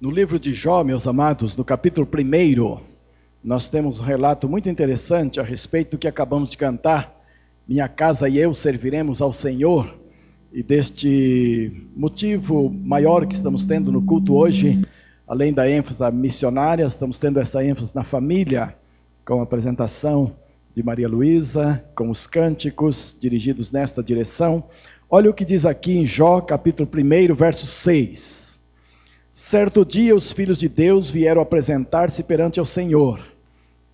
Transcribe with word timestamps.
No 0.00 0.12
livro 0.12 0.38
de 0.38 0.54
Jó, 0.54 0.84
meus 0.84 1.08
amados, 1.08 1.56
no 1.56 1.64
capítulo 1.64 2.06
1, 2.06 2.78
nós 3.42 3.68
temos 3.68 4.00
um 4.00 4.04
relato 4.04 4.48
muito 4.48 4.68
interessante 4.68 5.40
a 5.40 5.42
respeito 5.42 5.90
do 5.90 5.98
que 5.98 6.06
acabamos 6.06 6.50
de 6.50 6.56
cantar. 6.56 7.20
Minha 7.66 7.88
casa 7.88 8.28
e 8.28 8.38
eu 8.38 8.54
serviremos 8.54 9.20
ao 9.20 9.32
Senhor. 9.32 9.92
E 10.52 10.62
deste 10.62 11.84
motivo 11.96 12.70
maior 12.70 13.26
que 13.26 13.34
estamos 13.34 13.64
tendo 13.64 13.90
no 13.90 14.00
culto 14.00 14.36
hoje, 14.36 14.80
além 15.26 15.52
da 15.52 15.68
ênfase 15.68 16.08
missionária, 16.12 16.86
estamos 16.86 17.18
tendo 17.18 17.40
essa 17.40 17.64
ênfase 17.64 17.92
na 17.92 18.04
família, 18.04 18.76
com 19.24 19.40
a 19.40 19.42
apresentação 19.42 20.32
de 20.76 20.80
Maria 20.80 21.08
Luísa, 21.08 21.84
com 21.96 22.08
os 22.08 22.24
cânticos 22.24 23.16
dirigidos 23.20 23.72
nesta 23.72 24.00
direção. 24.00 24.62
Olha 25.10 25.28
o 25.28 25.34
que 25.34 25.44
diz 25.44 25.66
aqui 25.66 25.98
em 25.98 26.06
Jó, 26.06 26.40
capítulo 26.40 26.88
1, 26.88 27.34
verso 27.34 27.66
6. 27.66 28.57
Certo 29.40 29.84
dia 29.84 30.16
os 30.16 30.32
filhos 30.32 30.58
de 30.58 30.68
Deus 30.68 31.08
vieram 31.08 31.40
apresentar-se 31.40 32.24
perante 32.24 32.60
o 32.60 32.66
Senhor, 32.66 33.22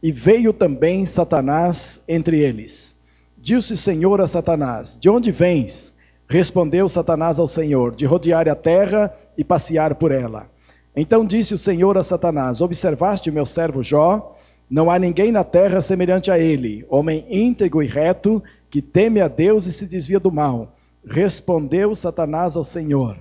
e 0.02 0.10
veio 0.10 0.54
também 0.54 1.04
Satanás 1.04 2.02
entre 2.08 2.40
eles. 2.40 2.98
Disse 3.36 3.74
o 3.74 3.76
Senhor 3.76 4.22
a 4.22 4.26
Satanás: 4.26 4.96
De 4.98 5.10
onde 5.10 5.30
vens? 5.30 5.94
Respondeu 6.26 6.88
Satanás 6.88 7.38
ao 7.38 7.46
Senhor: 7.46 7.94
De 7.94 8.06
rodear 8.06 8.48
a 8.48 8.54
terra 8.54 9.14
e 9.36 9.44
passear 9.44 9.96
por 9.96 10.12
ela. 10.12 10.50
Então 10.96 11.26
disse 11.26 11.52
o 11.52 11.58
Senhor 11.58 11.98
a 11.98 12.02
Satanás: 12.02 12.62
Observaste 12.62 13.30
meu 13.30 13.44
servo 13.44 13.82
Jó? 13.82 14.34
Não 14.68 14.90
há 14.90 14.98
ninguém 14.98 15.30
na 15.30 15.44
terra 15.44 15.82
semelhante 15.82 16.30
a 16.30 16.38
ele, 16.38 16.86
homem 16.88 17.26
íntegro 17.28 17.82
e 17.82 17.86
reto, 17.86 18.42
que 18.70 18.80
teme 18.80 19.20
a 19.20 19.28
Deus 19.28 19.66
e 19.66 19.72
se 19.72 19.86
desvia 19.86 20.18
do 20.18 20.32
mal. 20.32 20.74
Respondeu 21.06 21.94
Satanás 21.94 22.56
ao 22.56 22.64
Senhor: 22.64 23.18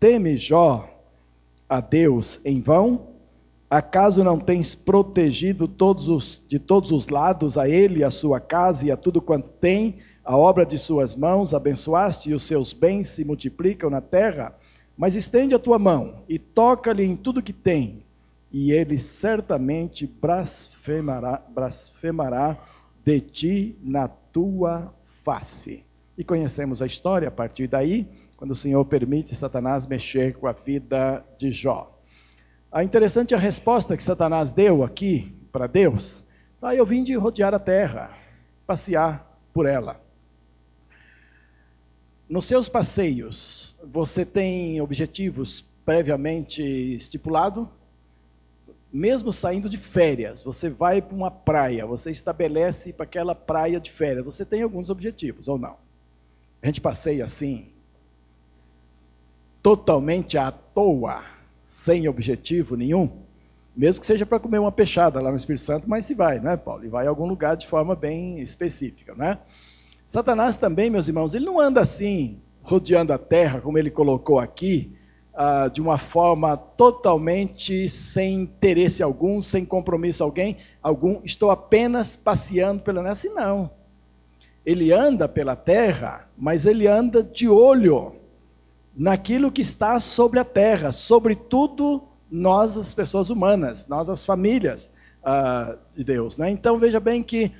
Teme 0.00 0.38
Jó 0.38 0.95
a 1.68 1.80
Deus 1.80 2.40
em 2.44 2.60
vão? 2.60 3.16
Acaso 3.68 4.22
não 4.22 4.38
tens 4.38 4.74
protegido 4.76 5.66
todos 5.66 6.08
os, 6.08 6.42
de 6.46 6.58
todos 6.58 6.92
os 6.92 7.08
lados 7.08 7.58
a 7.58 7.68
ele, 7.68 8.04
a 8.04 8.10
sua 8.10 8.38
casa 8.38 8.86
e 8.86 8.90
a 8.92 8.96
tudo 8.96 9.20
quanto 9.20 9.50
tem, 9.50 9.96
a 10.24 10.36
obra 10.36 10.64
de 10.64 10.78
suas 10.78 11.16
mãos, 11.16 11.52
abençoaste 11.52 12.30
e 12.30 12.34
os 12.34 12.44
seus 12.44 12.72
bens 12.72 13.08
se 13.08 13.24
multiplicam 13.24 13.90
na 13.90 14.00
terra? 14.00 14.54
Mas 14.96 15.16
estende 15.16 15.54
a 15.54 15.58
tua 15.58 15.78
mão 15.78 16.22
e 16.28 16.38
toca-lhe 16.38 17.04
em 17.04 17.16
tudo 17.16 17.42
que 17.42 17.52
tem, 17.52 18.04
e 18.52 18.70
ele 18.70 18.98
certamente 18.98 20.06
blasfemará, 20.06 21.42
blasfemará 21.48 22.56
de 23.04 23.20
ti 23.20 23.78
na 23.82 24.06
tua 24.08 24.94
face. 25.24 25.84
E 26.16 26.24
conhecemos 26.24 26.80
a 26.80 26.86
história 26.86 27.28
a 27.28 27.32
partir 27.32 27.66
daí 27.66 28.08
quando 28.36 28.50
o 28.50 28.56
Senhor 28.56 28.84
permite 28.84 29.34
Satanás 29.34 29.86
mexer 29.86 30.34
com 30.34 30.46
a 30.46 30.52
vida 30.52 31.24
de 31.38 31.50
Jó. 31.50 31.98
A 32.70 32.84
interessante 32.84 33.34
a 33.34 33.38
resposta 33.38 33.96
que 33.96 34.02
Satanás 34.02 34.52
deu 34.52 34.84
aqui 34.84 35.34
para 35.50 35.66
Deus. 35.66 36.24
Ah, 36.60 36.74
eu 36.74 36.84
vim 36.84 37.02
de 37.02 37.14
rodear 37.14 37.54
a 37.54 37.58
terra, 37.58 38.10
passear 38.66 39.38
por 39.52 39.66
ela. 39.66 40.00
Nos 42.28 42.44
seus 42.44 42.68
passeios, 42.68 43.76
você 43.84 44.26
tem 44.26 44.80
objetivos 44.80 45.64
previamente 45.84 46.60
estipulados? 46.62 47.68
Mesmo 48.92 49.32
saindo 49.32 49.68
de 49.68 49.78
férias, 49.78 50.42
você 50.42 50.68
vai 50.68 51.00
para 51.00 51.14
uma 51.14 51.30
praia, 51.30 51.86
você 51.86 52.10
estabelece 52.10 52.92
para 52.92 53.04
aquela 53.04 53.34
praia 53.34 53.78
de 53.78 53.92
férias, 53.92 54.24
você 54.24 54.44
tem 54.44 54.62
alguns 54.62 54.90
objetivos 54.90 55.48
ou 55.48 55.56
não? 55.56 55.76
A 56.60 56.66
gente 56.66 56.80
passeia 56.80 57.24
assim, 57.24 57.68
totalmente 59.66 60.38
à 60.38 60.52
toa, 60.52 61.24
sem 61.66 62.06
objetivo 62.06 62.76
nenhum, 62.76 63.10
mesmo 63.76 64.00
que 64.00 64.06
seja 64.06 64.24
para 64.24 64.38
comer 64.38 64.60
uma 64.60 64.70
peixada 64.70 65.20
lá 65.20 65.28
no 65.28 65.36
Espírito 65.36 65.64
Santo, 65.64 65.90
mas 65.90 66.06
se 66.06 66.14
vai, 66.14 66.38
não 66.38 66.52
é, 66.52 66.56
Paulo? 66.56 66.84
E 66.84 66.88
vai 66.88 67.04
a 67.04 67.08
algum 67.08 67.26
lugar 67.26 67.56
de 67.56 67.66
forma 67.66 67.96
bem 67.96 68.38
específica, 68.38 69.12
né? 69.16 69.38
Satanás 70.06 70.56
também, 70.56 70.88
meus 70.88 71.08
irmãos, 71.08 71.34
ele 71.34 71.46
não 71.46 71.58
anda 71.58 71.80
assim, 71.80 72.38
rodeando 72.62 73.12
a 73.12 73.18
terra, 73.18 73.60
como 73.60 73.76
ele 73.76 73.90
colocou 73.90 74.38
aqui, 74.38 74.96
uh, 75.34 75.68
de 75.68 75.82
uma 75.82 75.98
forma 75.98 76.56
totalmente 76.56 77.88
sem 77.88 78.42
interesse 78.42 79.02
algum, 79.02 79.42
sem 79.42 79.64
compromisso 79.64 80.22
alguém, 80.22 80.58
algum. 80.80 81.20
Estou 81.24 81.50
apenas 81.50 82.14
passeando 82.14 82.84
pela 82.84 83.00
terra. 83.00 83.12
Assim 83.12 83.30
não. 83.30 83.68
Ele 84.64 84.92
anda 84.92 85.28
pela 85.28 85.56
terra, 85.56 86.28
mas 86.38 86.66
ele 86.66 86.86
anda 86.86 87.20
de 87.20 87.48
olho 87.48 88.14
naquilo 88.96 89.52
que 89.52 89.60
está 89.60 90.00
sobre 90.00 90.40
a 90.40 90.44
terra, 90.44 90.90
sobretudo 90.90 92.02
nós, 92.30 92.76
as 92.78 92.94
pessoas 92.94 93.28
humanas, 93.28 93.86
nós, 93.86 94.08
as 94.08 94.24
famílias 94.24 94.92
uh, 95.22 95.76
de 95.94 96.02
Deus. 96.02 96.38
Né? 96.38 96.50
Então 96.50 96.78
veja 96.78 96.98
bem 96.98 97.22
que 97.22 97.52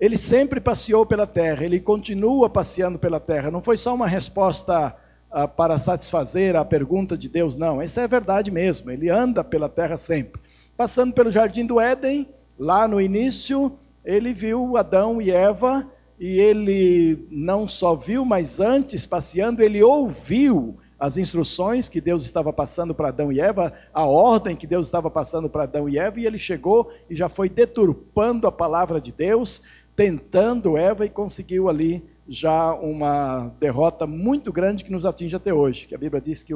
ele 0.00 0.18
sempre 0.18 0.60
passeou 0.60 1.06
pela 1.06 1.26
terra, 1.26 1.64
ele 1.64 1.78
continua 1.78 2.50
passeando 2.50 2.98
pela 2.98 3.20
terra. 3.20 3.50
Não 3.50 3.62
foi 3.62 3.76
só 3.76 3.94
uma 3.94 4.08
resposta 4.08 4.96
uh, 5.30 5.46
para 5.46 5.78
satisfazer 5.78 6.56
a 6.56 6.64
pergunta 6.64 7.16
de 7.16 7.28
Deus, 7.28 7.56
não. 7.56 7.80
Isso 7.80 8.00
é 8.00 8.08
verdade 8.08 8.50
mesmo. 8.50 8.90
Ele 8.90 9.08
anda 9.08 9.44
pela 9.44 9.68
terra 9.68 9.96
sempre. 9.96 10.40
Passando 10.76 11.14
pelo 11.14 11.30
jardim 11.30 11.64
do 11.64 11.80
Éden, 11.80 12.28
lá 12.58 12.88
no 12.88 13.00
início, 13.00 13.72
ele 14.04 14.32
viu 14.32 14.76
Adão 14.76 15.22
e 15.22 15.30
Eva 15.30 15.88
e 16.22 16.38
ele 16.38 17.26
não 17.32 17.66
só 17.66 17.96
viu, 17.96 18.24
mas 18.24 18.60
antes, 18.60 19.04
passeando, 19.04 19.60
ele 19.60 19.82
ouviu 19.82 20.78
as 20.96 21.18
instruções 21.18 21.88
que 21.88 22.00
Deus 22.00 22.24
estava 22.24 22.52
passando 22.52 22.94
para 22.94 23.08
Adão 23.08 23.32
e 23.32 23.40
Eva, 23.40 23.72
a 23.92 24.04
ordem 24.04 24.54
que 24.54 24.64
Deus 24.64 24.86
estava 24.86 25.10
passando 25.10 25.50
para 25.50 25.64
Adão 25.64 25.88
e 25.88 25.98
Eva, 25.98 26.20
e 26.20 26.24
ele 26.24 26.38
chegou 26.38 26.92
e 27.10 27.16
já 27.16 27.28
foi 27.28 27.48
deturpando 27.48 28.46
a 28.46 28.52
palavra 28.52 29.00
de 29.00 29.10
Deus, 29.10 29.64
tentando 29.96 30.78
Eva 30.78 31.04
e 31.04 31.10
conseguiu 31.10 31.68
ali 31.68 32.04
já 32.28 32.72
uma 32.72 33.50
derrota 33.58 34.06
muito 34.06 34.52
grande 34.52 34.84
que 34.84 34.92
nos 34.92 35.04
atinge 35.04 35.34
até 35.34 35.52
hoje. 35.52 35.88
Que 35.88 35.94
a 35.96 35.98
Bíblia 35.98 36.20
diz 36.20 36.44
que 36.44 36.54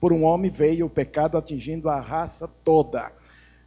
por 0.00 0.12
um 0.12 0.24
homem 0.24 0.50
veio 0.50 0.86
o 0.86 0.90
pecado 0.90 1.38
atingindo 1.38 1.88
a 1.88 2.00
raça 2.00 2.50
toda. 2.64 3.12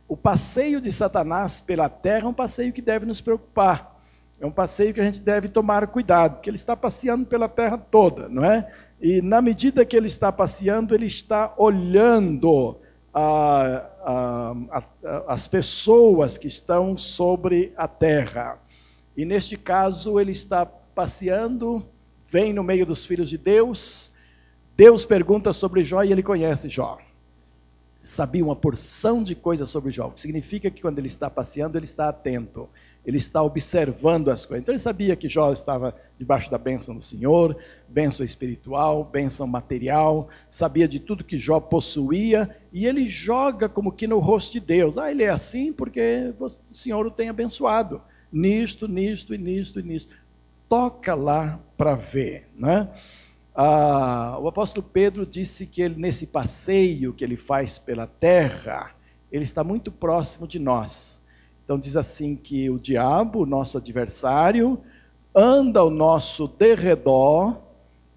O 0.10 0.18
passeio 0.18 0.82
de 0.82 0.92
Satanás 0.92 1.62
pela 1.62 1.88
terra 1.88 2.26
é 2.26 2.30
um 2.30 2.34
passeio 2.34 2.74
que 2.74 2.82
deve 2.82 3.06
nos 3.06 3.22
preocupar. 3.22 3.97
É 4.40 4.46
um 4.46 4.52
passeio 4.52 4.94
que 4.94 5.02
a 5.02 5.04
gente 5.04 5.20
deve 5.20 5.48
tomar 5.48 5.88
cuidado, 5.88 6.36
porque 6.36 6.50
ele 6.50 6.58
está 6.58 6.76
passeando 6.76 7.26
pela 7.26 7.50
terra 7.50 7.78
toda, 7.78 8.30
não 8.30 8.46
é? 8.46 8.72
E 9.02 9.22
na 9.22 9.42
medida 9.42 9.86
que 9.86 9.98
ele 9.98 10.08
está 10.08 10.32
passeando, 10.32 10.94
ele 10.94 11.08
está 11.08 11.54
olhando 11.58 12.78
a, 13.14 13.90
a, 14.04 14.56
a, 14.72 14.84
as 15.28 15.48
pessoas 15.48 16.38
que 16.38 16.48
estão 16.48 16.96
sobre 16.98 17.74
a 17.76 17.88
terra. 17.88 18.60
E 19.16 19.26
neste 19.26 19.58
caso, 19.58 20.20
ele 20.20 20.32
está 20.32 20.66
passeando, 20.66 21.84
vem 22.30 22.54
no 22.54 22.64
meio 22.64 22.86
dos 22.86 23.06
filhos 23.06 23.30
de 23.30 23.38
Deus. 23.38 24.12
Deus 24.76 25.04
pergunta 25.04 25.52
sobre 25.52 25.84
Jó 25.84 26.04
e 26.04 26.12
ele 26.12 26.22
conhece 26.22 26.70
Jó. 26.70 27.00
Sabia 28.04 28.46
uma 28.46 28.56
porção 28.56 29.24
de 29.24 29.34
coisas 29.34 29.68
sobre 29.70 29.92
Jó, 29.92 30.08
o 30.08 30.12
que 30.12 30.20
significa 30.20 30.70
que 30.70 30.82
quando 30.82 31.00
ele 31.00 31.08
está 31.08 31.30
passeando, 31.30 31.78
ele 31.78 31.86
está 31.86 32.10
atento 32.10 32.70
ele 33.08 33.16
está 33.16 33.42
observando 33.42 34.30
as 34.30 34.46
coisas. 34.46 34.62
Então 34.64 34.74
ele 34.74 34.80
sabia 34.80 35.16
que 35.16 35.30
Jó 35.30 35.54
estava 35.54 35.96
debaixo 36.20 36.52
da 36.52 36.58
bênção 36.58 36.94
do 36.94 37.02
Senhor, 37.02 37.56
bênção 37.88 38.26
espiritual, 38.26 39.06
bênção 39.06 39.48
material, 39.48 40.28
sabia 40.50 40.90
de 40.90 41.00
tudo 41.00 41.24
que 41.24 41.40
Jó 41.40 41.58
possuía, 41.62 42.54
e 42.74 42.86
ele 42.86 43.08
joga 43.08 43.70
como 43.70 43.94
que 43.94 44.08
no 44.08 44.20
rosto 44.20 44.52
de 44.52 44.60
Deus. 44.60 44.98
Ah, 44.98 45.10
ele 45.10 45.24
é 45.24 45.30
assim 45.30 45.72
porque 45.72 46.34
o 46.38 46.50
Senhor 46.50 47.08
o 47.08 47.10
tem 47.10 47.30
abençoado. 47.30 48.02
Nisto, 48.30 48.90
nisto 48.90 49.34
e 49.34 49.38
nisto 49.38 49.80
e 49.80 49.84
nisto. 49.84 50.14
Toca 50.68 51.16
lá 51.16 51.62
para 51.78 51.96
ver, 51.96 52.50
né? 52.58 52.90
Ah, 53.56 54.38
o 54.42 54.50
apóstolo 54.50 54.86
Pedro 54.86 55.26
disse 55.26 55.66
que 55.66 55.82
ele, 55.82 55.96
nesse 55.96 56.28
passeio 56.28 57.14
que 57.14 57.24
ele 57.24 57.38
faz 57.38 57.80
pela 57.80 58.06
terra, 58.06 58.92
ele 59.32 59.46
está 59.46 59.64
muito 59.64 59.94
próximo 59.94 60.46
de 60.46 60.60
nós. 60.60 61.26
Então 61.68 61.78
diz 61.78 61.98
assim 61.98 62.34
que 62.34 62.70
o 62.70 62.80
diabo, 62.80 63.46
nosso 63.46 63.78
adversário, 63.78 64.80
anda 65.36 65.82
ao 65.82 65.90
nosso 65.90 66.48
derredor, 66.48 67.58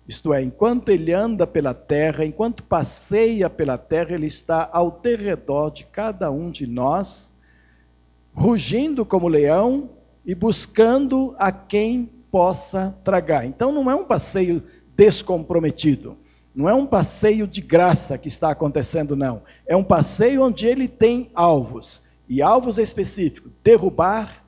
isto 0.07 0.33
é, 0.33 0.41
enquanto 0.41 0.91
ele 0.91 1.13
anda 1.13 1.49
pela 1.49 1.75
terra, 1.75 2.25
enquanto 2.25 2.63
passeia 2.63 3.51
pela 3.51 3.77
terra, 3.77 4.13
ele 4.13 4.29
está 4.29 4.71
ao 4.73 4.93
derredor 4.93 5.73
de 5.73 5.85
cada 5.85 6.31
um 6.31 6.49
de 6.49 6.65
nós, 6.65 7.37
rugindo 8.33 9.05
como 9.05 9.27
leão 9.27 9.91
e 10.25 10.33
buscando 10.33 11.35
a 11.37 11.51
quem 11.51 12.09
possa 12.31 12.95
tragar. 13.03 13.45
Então 13.45 13.73
não 13.73 13.91
é 13.91 13.97
um 13.97 14.05
passeio 14.05 14.63
descomprometido. 14.95 16.17
Não 16.55 16.69
é 16.69 16.75
um 16.75 16.87
passeio 16.87 17.49
de 17.49 17.61
graça 17.61 18.17
que 18.17 18.29
está 18.29 18.53
acontecendo, 18.53 19.17
não. 19.17 19.43
É 19.67 19.75
um 19.75 19.83
passeio 19.83 20.45
onde 20.45 20.69
ele 20.69 20.87
tem 20.87 21.33
alvos 21.35 22.09
e 22.31 22.41
alvos 22.41 22.79
específicos: 22.79 23.51
derrubar 23.63 24.47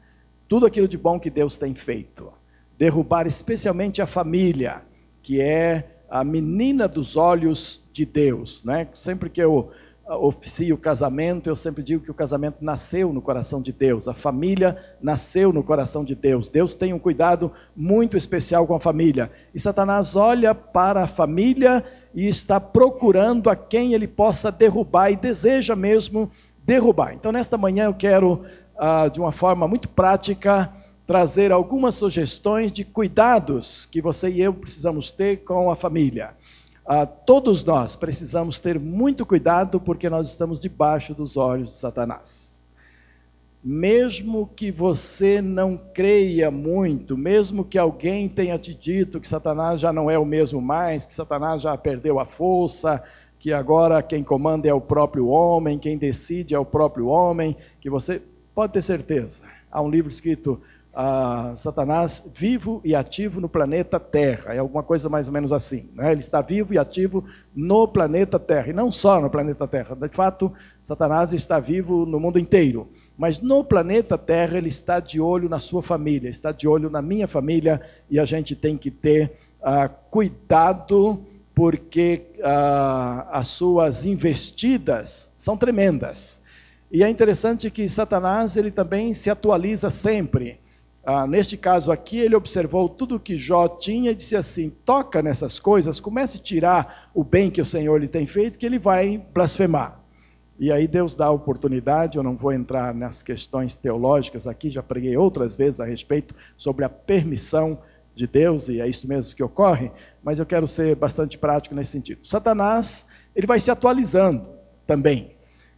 tudo 0.49 0.65
aquilo 0.65 0.87
de 0.87 0.97
bom 0.97 1.19
que 1.19 1.29
Deus 1.29 1.59
tem 1.59 1.75
feito. 1.75 2.33
Derrubar 2.79 3.27
especialmente 3.27 4.01
a 4.01 4.07
família, 4.07 4.83
que 5.21 5.41
é 5.41 5.99
a 6.09 6.23
menina 6.23 6.87
dos 6.87 7.17
olhos 7.17 7.83
de 7.93 8.07
Deus. 8.07 8.63
Né? 8.65 8.87
Sempre 8.95 9.29
que 9.29 9.43
eu 9.43 9.71
oficia 10.07 10.75
o 10.75 10.79
casamento, 10.79 11.49
eu 11.49 11.57
sempre 11.57 11.83
digo 11.83 12.05
que 12.05 12.11
o 12.11 12.15
casamento 12.15 12.57
nasceu 12.61 13.13
no 13.13 13.23
coração 13.23 13.63
de 13.63 13.73
Deus, 13.73 14.09
a 14.09 14.13
família 14.13 14.77
nasceu 15.01 15.53
no 15.53 15.63
coração 15.63 16.05
de 16.05 16.15
Deus. 16.15 16.51
Deus 16.51 16.75
tem 16.75 16.93
um 16.93 16.99
cuidado 16.99 17.53
muito 17.75 18.17
especial 18.17 18.67
com 18.67 18.75
a 18.75 18.81
família. 18.81 19.31
E 19.55 19.61
Satanás 19.61 20.15
olha 20.15 20.55
para 20.55 21.05
a 21.05 21.07
família 21.07 21.85
e 22.15 22.29
está 22.29 22.61
procurando 22.61 23.49
a 23.49 23.57
quem 23.57 23.95
ele 23.95 24.09
possa 24.09 24.53
derrubar 24.53 25.11
e 25.11 25.17
deseja 25.17 25.75
mesmo 25.75 26.31
derrubar. 26.65 27.15
Então, 27.15 27.33
nesta 27.33 27.59
manhã, 27.59 27.85
eu 27.85 27.95
quero, 27.95 28.45
ah, 28.79 29.09
de 29.09 29.21
uma 29.21 29.33
forma 29.33 29.67
muito 29.67 29.89
prática, 29.89 30.73
trazer 31.07 31.53
algumas 31.53 31.95
sugestões 31.95 32.73
de 32.73 32.85
cuidados 32.85 33.87
que 33.87 34.01
você 34.01 34.31
e 34.31 34.41
eu 34.41 34.55
precisamos 34.55 35.11
ter 35.13 35.45
com 35.45 35.71
a 35.71 35.77
família. 35.77 36.35
Ah, 36.87 37.07
todos 37.07 37.65
nós 37.65 37.95
precisamos 37.95 38.61
ter 38.61 38.79
muito 38.79 39.25
cuidado 39.25 39.81
porque 39.81 40.09
nós 40.09 40.29
estamos 40.29 40.59
debaixo 40.59 41.15
dos 41.15 41.37
olhos 41.37 41.71
de 41.71 41.77
Satanás. 41.77 42.65
Mesmo 43.65 44.51
que 44.57 44.73
você 44.73 45.41
não 45.41 45.77
creia 45.77 46.51
muito, 46.51 47.17
mesmo 47.17 47.65
que 47.65 47.79
alguém 47.79 48.29
tenha 48.29 48.59
te 48.59 48.75
dito 48.75 49.21
que 49.21 49.29
Satanás 49.29 49.81
já 49.81 49.93
não 49.93 50.11
é 50.11 50.19
o 50.19 50.25
mesmo 50.25 50.61
mais, 50.61 51.07
que 51.07 51.15
Satanás 51.15 51.63
já 51.63 51.77
perdeu 51.77 52.19
a 52.19 52.25
força, 52.25 53.01
que 53.43 53.53
agora 53.53 54.01
quem 54.05 54.23
comanda 54.23 54.69
é 54.69 54.73
o 54.73 54.81
próprio 54.81 55.27
homem, 55.27 55.77
quem 55.77 55.99
decide 55.99 56.55
é 56.55 56.59
o 56.61 56.65
próprio 56.65 57.09
homem, 57.09 57.57
que 57.81 57.91
você 57.91 58.23
pode 58.55 58.73
ter 58.73 58.81
certeza. 58.81 59.43
Há 59.69 59.83
um 59.83 59.91
livro 59.91 60.09
escrito 60.09 60.61
a 60.95 61.53
Satanás 61.57 62.31
vivo 62.33 62.81
e 62.85 62.95
ativo 62.95 63.41
no 63.41 63.49
planeta 63.49 63.99
Terra. 63.99 64.55
É 64.55 64.59
alguma 64.59 64.85
coisa 64.85 65.09
mais 65.09 65.27
ou 65.27 65.35
menos 65.35 65.53
assim. 65.53 65.91
Né? 65.93 66.13
Ele 66.13 66.21
está 66.21 66.41
vivo 66.41 66.73
e 66.73 66.79
ativo 66.79 67.25
no 67.53 67.89
planeta 67.89 68.39
Terra. 68.39 68.69
E 68.69 68.73
não 68.73 68.93
só 68.93 69.21
no 69.21 69.29
planeta 69.29 69.67
Terra. 69.67 69.97
De 69.97 70.09
fato, 70.11 70.53
Satanás 70.81 71.33
está 71.33 71.59
vivo 71.59 72.07
no 72.07 72.21
mundo 72.21 72.39
inteiro. 72.39 72.89
Mas 73.19 73.41
no 73.41 73.65
planeta 73.65 74.17
Terra 74.17 74.57
ele 74.57 74.69
está 74.69 75.01
de 75.01 75.21
olho 75.21 75.49
na 75.49 75.59
sua 75.59 75.83
família, 75.83 76.31
está 76.31 76.53
de 76.53 76.69
olho 76.69 76.89
na 76.89 77.03
minha 77.03 77.27
família 77.27 77.81
e 78.09 78.21
a 78.21 78.25
gente 78.25 78.55
tem 78.55 78.77
que 78.77 78.91
ter 78.91 79.33
uh, 79.61 79.93
cuidado 80.13 81.27
porque 81.55 82.23
uh, 82.39 83.29
as 83.31 83.49
suas 83.49 84.07
investidas 84.07 85.33
são 85.37 85.57
tremendas. 85.57 86.41
E 86.91 87.03
é 87.03 87.09
interessante 87.09 87.71
que 87.71 87.89
Satanás 87.89 88.57
ele 88.57 88.71
também 88.71 89.15
se 89.15 89.31
atualiza 89.31 89.89
sempre. 89.91 90.61
Ah, 91.05 91.27
neste 91.27 91.57
caso 91.57 91.91
aqui, 91.91 92.19
ele 92.19 92.37
observou 92.37 92.89
tudo 92.89 93.19
que 93.19 93.37
Jó 93.37 93.67
tinha 93.67 94.13
e 94.13 94.15
disse 94.15 94.37
assim: 94.37 94.71
toca 94.71 95.21
nessas 95.21 95.59
coisas, 95.59 95.99
comece 95.99 96.39
a 96.39 96.41
tirar 96.41 97.11
o 97.13 97.25
bem 97.25 97.51
que 97.51 97.61
o 97.61 97.67
Senhor 97.67 98.01
lhe 98.01 98.07
tem 98.07 98.25
feito, 98.25 98.59
que 98.59 98.67
ele 98.67 98.79
vai 98.79 99.21
blasfemar. 99.35 100.01
E 100.59 100.71
aí 100.71 100.87
Deus 100.87 101.17
dá 101.17 101.27
a 101.27 101.31
oportunidade, 101.31 102.19
eu 102.19 102.23
não 102.23 102.37
vou 102.37 102.53
entrar 102.53 102.95
nas 102.95 103.21
questões 103.21 103.75
teológicas 103.75 104.47
aqui, 104.47 104.71
já 104.71 104.83
preguei 104.83 105.17
outras 105.17 105.57
vezes 105.57 105.81
a 105.81 105.85
respeito 105.85 106.35
sobre 106.57 106.85
a 106.85 106.89
permissão 106.89 107.79
de 108.15 108.27
Deus, 108.27 108.69
e 108.69 108.81
é 108.81 108.89
isso 108.89 109.09
mesmo 109.09 109.35
que 109.35 109.43
ocorre, 109.43 109.91
mas 110.23 110.39
eu 110.39 110.47
quero 110.47 110.67
ser 110.67 110.95
bastante 110.95 111.39
prático 111.39 111.75
nesse 111.75 111.93
sentido. 111.93 112.27
Satanás, 112.27 113.07
ele 113.35 113.47
vai 113.47 113.59
se 113.59 113.71
atualizando 113.71 114.47
também. 114.87 115.33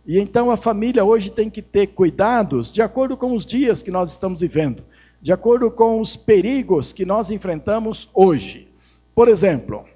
E 0.07 0.19
então 0.19 0.51
a 0.51 0.57
família 0.57 1.05
hoje 1.05 1.31
tem 1.31 1.49
que 1.49 1.63
ter 1.63 1.89
cuidados 1.89 2.73
de 2.73 2.83
acordo 2.83 3.17
com 3.17 3.35
os 3.35 3.47
dias 3.47 3.83
que 3.83 3.91
nós 3.91 4.11
estamos 4.13 4.41
vivendo 4.41 4.85
de 5.25 5.33
acordo 5.33 5.71
com 5.71 6.03
os 6.03 6.17
perigos 6.17 6.93
que 6.93 7.07
nós 7.07 7.31
enfrentamos 7.31 8.11
hoje. 8.13 8.69
Por 9.15 9.27
exemplo, 9.27 9.87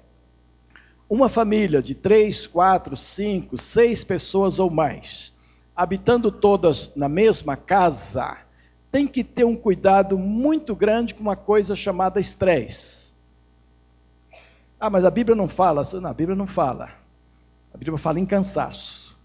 uma 1.07 1.29
família 1.29 1.83
de 1.83 1.93
três, 1.93 2.47
quatro, 2.47 2.97
cinco, 2.97 3.55
seis 3.55 4.03
pessoas 4.03 4.57
ou 4.57 4.71
mais, 4.71 5.31
habitando 5.75 6.31
todas 6.31 6.95
na 6.95 7.07
mesma 7.07 7.55
casa, 7.55 8.39
tem 8.91 9.07
que 9.07 9.23
ter 9.23 9.43
um 9.43 9.55
cuidado 9.55 10.17
muito 10.17 10.75
grande 10.75 11.13
com 11.13 11.21
uma 11.21 11.35
coisa 11.35 11.75
chamada 11.75 12.19
estresse. 12.19 13.13
Ah, 14.79 14.89
mas 14.89 15.05
a 15.05 15.11
Bíblia 15.11 15.35
não 15.35 15.47
fala. 15.47 15.83
Não, 15.93 16.09
a 16.09 16.13
Bíblia 16.13 16.35
não 16.35 16.47
fala. 16.47 16.89
A 17.73 17.77
Bíblia 17.77 17.97
fala 17.97 18.19
em 18.19 18.25
cansaço. 18.25 19.17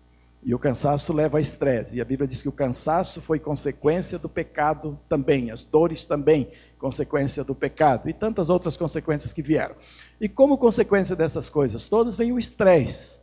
E 0.43 0.55
o 0.55 0.59
cansaço 0.59 1.13
leva 1.13 1.39
a 1.39 1.41
estresse. 1.41 1.97
E 1.97 2.01
a 2.01 2.05
Bíblia 2.05 2.29
diz 2.29 2.43
que 2.43 2.49
o 2.49 2.53
cansaço 2.53 3.23
foi 3.23 3.39
consequência 3.39 4.19
do 4.19 4.29
pecado 4.29 4.99
também, 5.09 5.51
as 5.51 5.65
dores 5.65 6.05
também, 6.05 6.51
consequência 6.79 7.43
do 7.43 7.55
pecado, 7.55 8.11
e 8.11 8.13
tantas 8.13 8.51
outras 8.51 8.77
consequências 8.77 9.33
que 9.33 9.41
vieram. 9.41 9.75
E 10.21 10.29
como 10.29 10.59
consequência 10.59 11.17
dessas 11.17 11.49
coisas 11.49 11.89
todas 11.89 12.15
vem 12.15 12.31
o 12.31 12.39
estresse. 12.39 13.21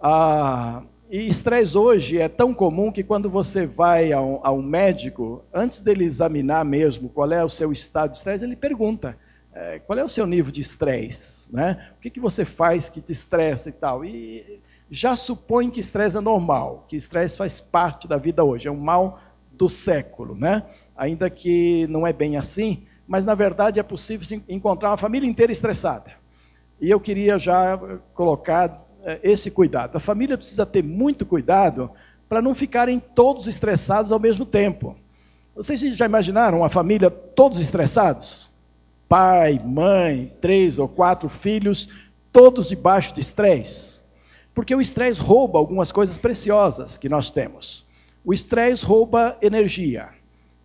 Ah, 0.00 0.82
e 1.08 1.28
estresse 1.28 1.78
hoje 1.78 2.18
é 2.18 2.28
tão 2.28 2.52
comum 2.52 2.90
que 2.90 3.04
quando 3.04 3.30
você 3.30 3.66
vai 3.66 4.12
a 4.12 4.20
um, 4.20 4.40
a 4.42 4.50
um, 4.50 4.62
médico, 4.62 5.44
antes 5.54 5.80
dele 5.80 6.04
examinar 6.04 6.64
mesmo 6.64 7.08
qual 7.08 7.30
é 7.32 7.44
o 7.44 7.48
seu 7.48 7.70
estado 7.70 8.10
de 8.10 8.16
estresse, 8.16 8.44
ele 8.44 8.56
pergunta. 8.56 9.16
É, 9.52 9.78
qual 9.78 9.98
é 9.98 10.04
o 10.04 10.08
seu 10.08 10.26
nível 10.26 10.52
de 10.52 10.60
estresse? 10.60 11.52
Né? 11.52 11.90
O 11.96 12.00
que, 12.00 12.10
que 12.10 12.20
você 12.20 12.44
faz 12.44 12.88
que 12.88 13.00
te 13.00 13.12
estressa 13.12 13.68
e 13.68 13.72
tal? 13.72 14.04
E 14.04 14.60
já 14.90 15.16
supõe 15.16 15.70
que 15.70 15.80
estresse 15.80 16.16
é 16.16 16.20
normal, 16.20 16.84
que 16.88 16.96
estresse 16.96 17.36
faz 17.36 17.60
parte 17.60 18.06
da 18.06 18.16
vida 18.16 18.44
hoje, 18.44 18.68
é 18.68 18.70
um 18.70 18.76
mal 18.76 19.20
do 19.52 19.68
século, 19.68 20.34
né? 20.34 20.62
Ainda 20.96 21.30
que 21.30 21.86
não 21.88 22.06
é 22.06 22.12
bem 22.12 22.36
assim, 22.36 22.84
mas 23.08 23.24
na 23.24 23.34
verdade 23.34 23.80
é 23.80 23.82
possível 23.82 24.42
encontrar 24.48 24.90
uma 24.90 24.98
família 24.98 25.28
inteira 25.28 25.50
estressada. 25.50 26.12
E 26.80 26.90
eu 26.90 27.00
queria 27.00 27.38
já 27.38 27.78
colocar 28.12 28.85
esse 29.22 29.50
cuidado. 29.50 29.96
A 29.96 30.00
família 30.00 30.36
precisa 30.36 30.66
ter 30.66 30.82
muito 30.82 31.24
cuidado 31.24 31.90
para 32.28 32.42
não 32.42 32.54
ficarem 32.54 32.98
todos 32.98 33.46
estressados 33.46 34.10
ao 34.10 34.18
mesmo 34.18 34.44
tempo. 34.44 34.96
Vocês 35.54 35.80
já 35.80 36.04
imaginaram 36.04 36.58
uma 36.58 36.68
família 36.68 37.10
todos 37.10 37.60
estressados? 37.60 38.50
Pai, 39.08 39.60
mãe, 39.64 40.32
três 40.40 40.78
ou 40.78 40.88
quatro 40.88 41.28
filhos, 41.28 41.88
todos 42.32 42.68
debaixo 42.68 43.14
de 43.14 43.20
estresse? 43.20 44.00
Porque 44.52 44.74
o 44.74 44.80
estresse 44.80 45.20
rouba 45.20 45.58
algumas 45.58 45.92
coisas 45.92 46.18
preciosas 46.18 46.96
que 46.96 47.08
nós 47.08 47.30
temos. 47.30 47.86
O 48.24 48.32
estresse 48.32 48.84
rouba 48.84 49.36
energia. 49.40 50.08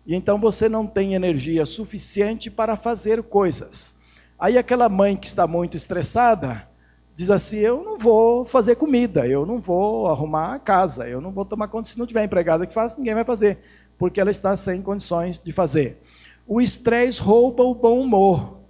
E 0.04 0.14
então 0.14 0.40
você 0.40 0.68
não 0.68 0.86
tem 0.86 1.14
energia 1.14 1.64
suficiente 1.64 2.50
para 2.50 2.76
fazer 2.76 3.22
coisas. 3.22 3.94
Aí 4.38 4.58
aquela 4.58 4.88
mãe 4.88 5.16
que 5.16 5.26
está 5.26 5.46
muito 5.46 5.76
estressada 5.76 6.68
diz 7.14 7.30
assim: 7.30 7.58
Eu 7.58 7.82
não 7.82 7.98
vou 7.98 8.44
fazer 8.44 8.76
comida, 8.76 9.26
eu 9.26 9.46
não 9.46 9.60
vou 9.60 10.08
arrumar 10.08 10.54
a 10.54 10.58
casa, 10.58 11.08
eu 11.08 11.20
não 11.20 11.30
vou 11.30 11.44
tomar 11.44 11.68
conta. 11.68 11.88
Se 11.88 11.98
não 11.98 12.06
tiver 12.06 12.24
empregada 12.24 12.66
que 12.66 12.74
faça, 12.74 12.98
ninguém 12.98 13.14
vai 13.14 13.24
fazer, 13.24 13.58
porque 13.98 14.20
ela 14.20 14.30
está 14.30 14.54
sem 14.56 14.82
condições 14.82 15.38
de 15.38 15.52
fazer. 15.52 15.98
O 16.46 16.60
estresse 16.60 17.20
rouba 17.20 17.62
o 17.62 17.74
bom 17.74 18.00
humor. 18.00 18.62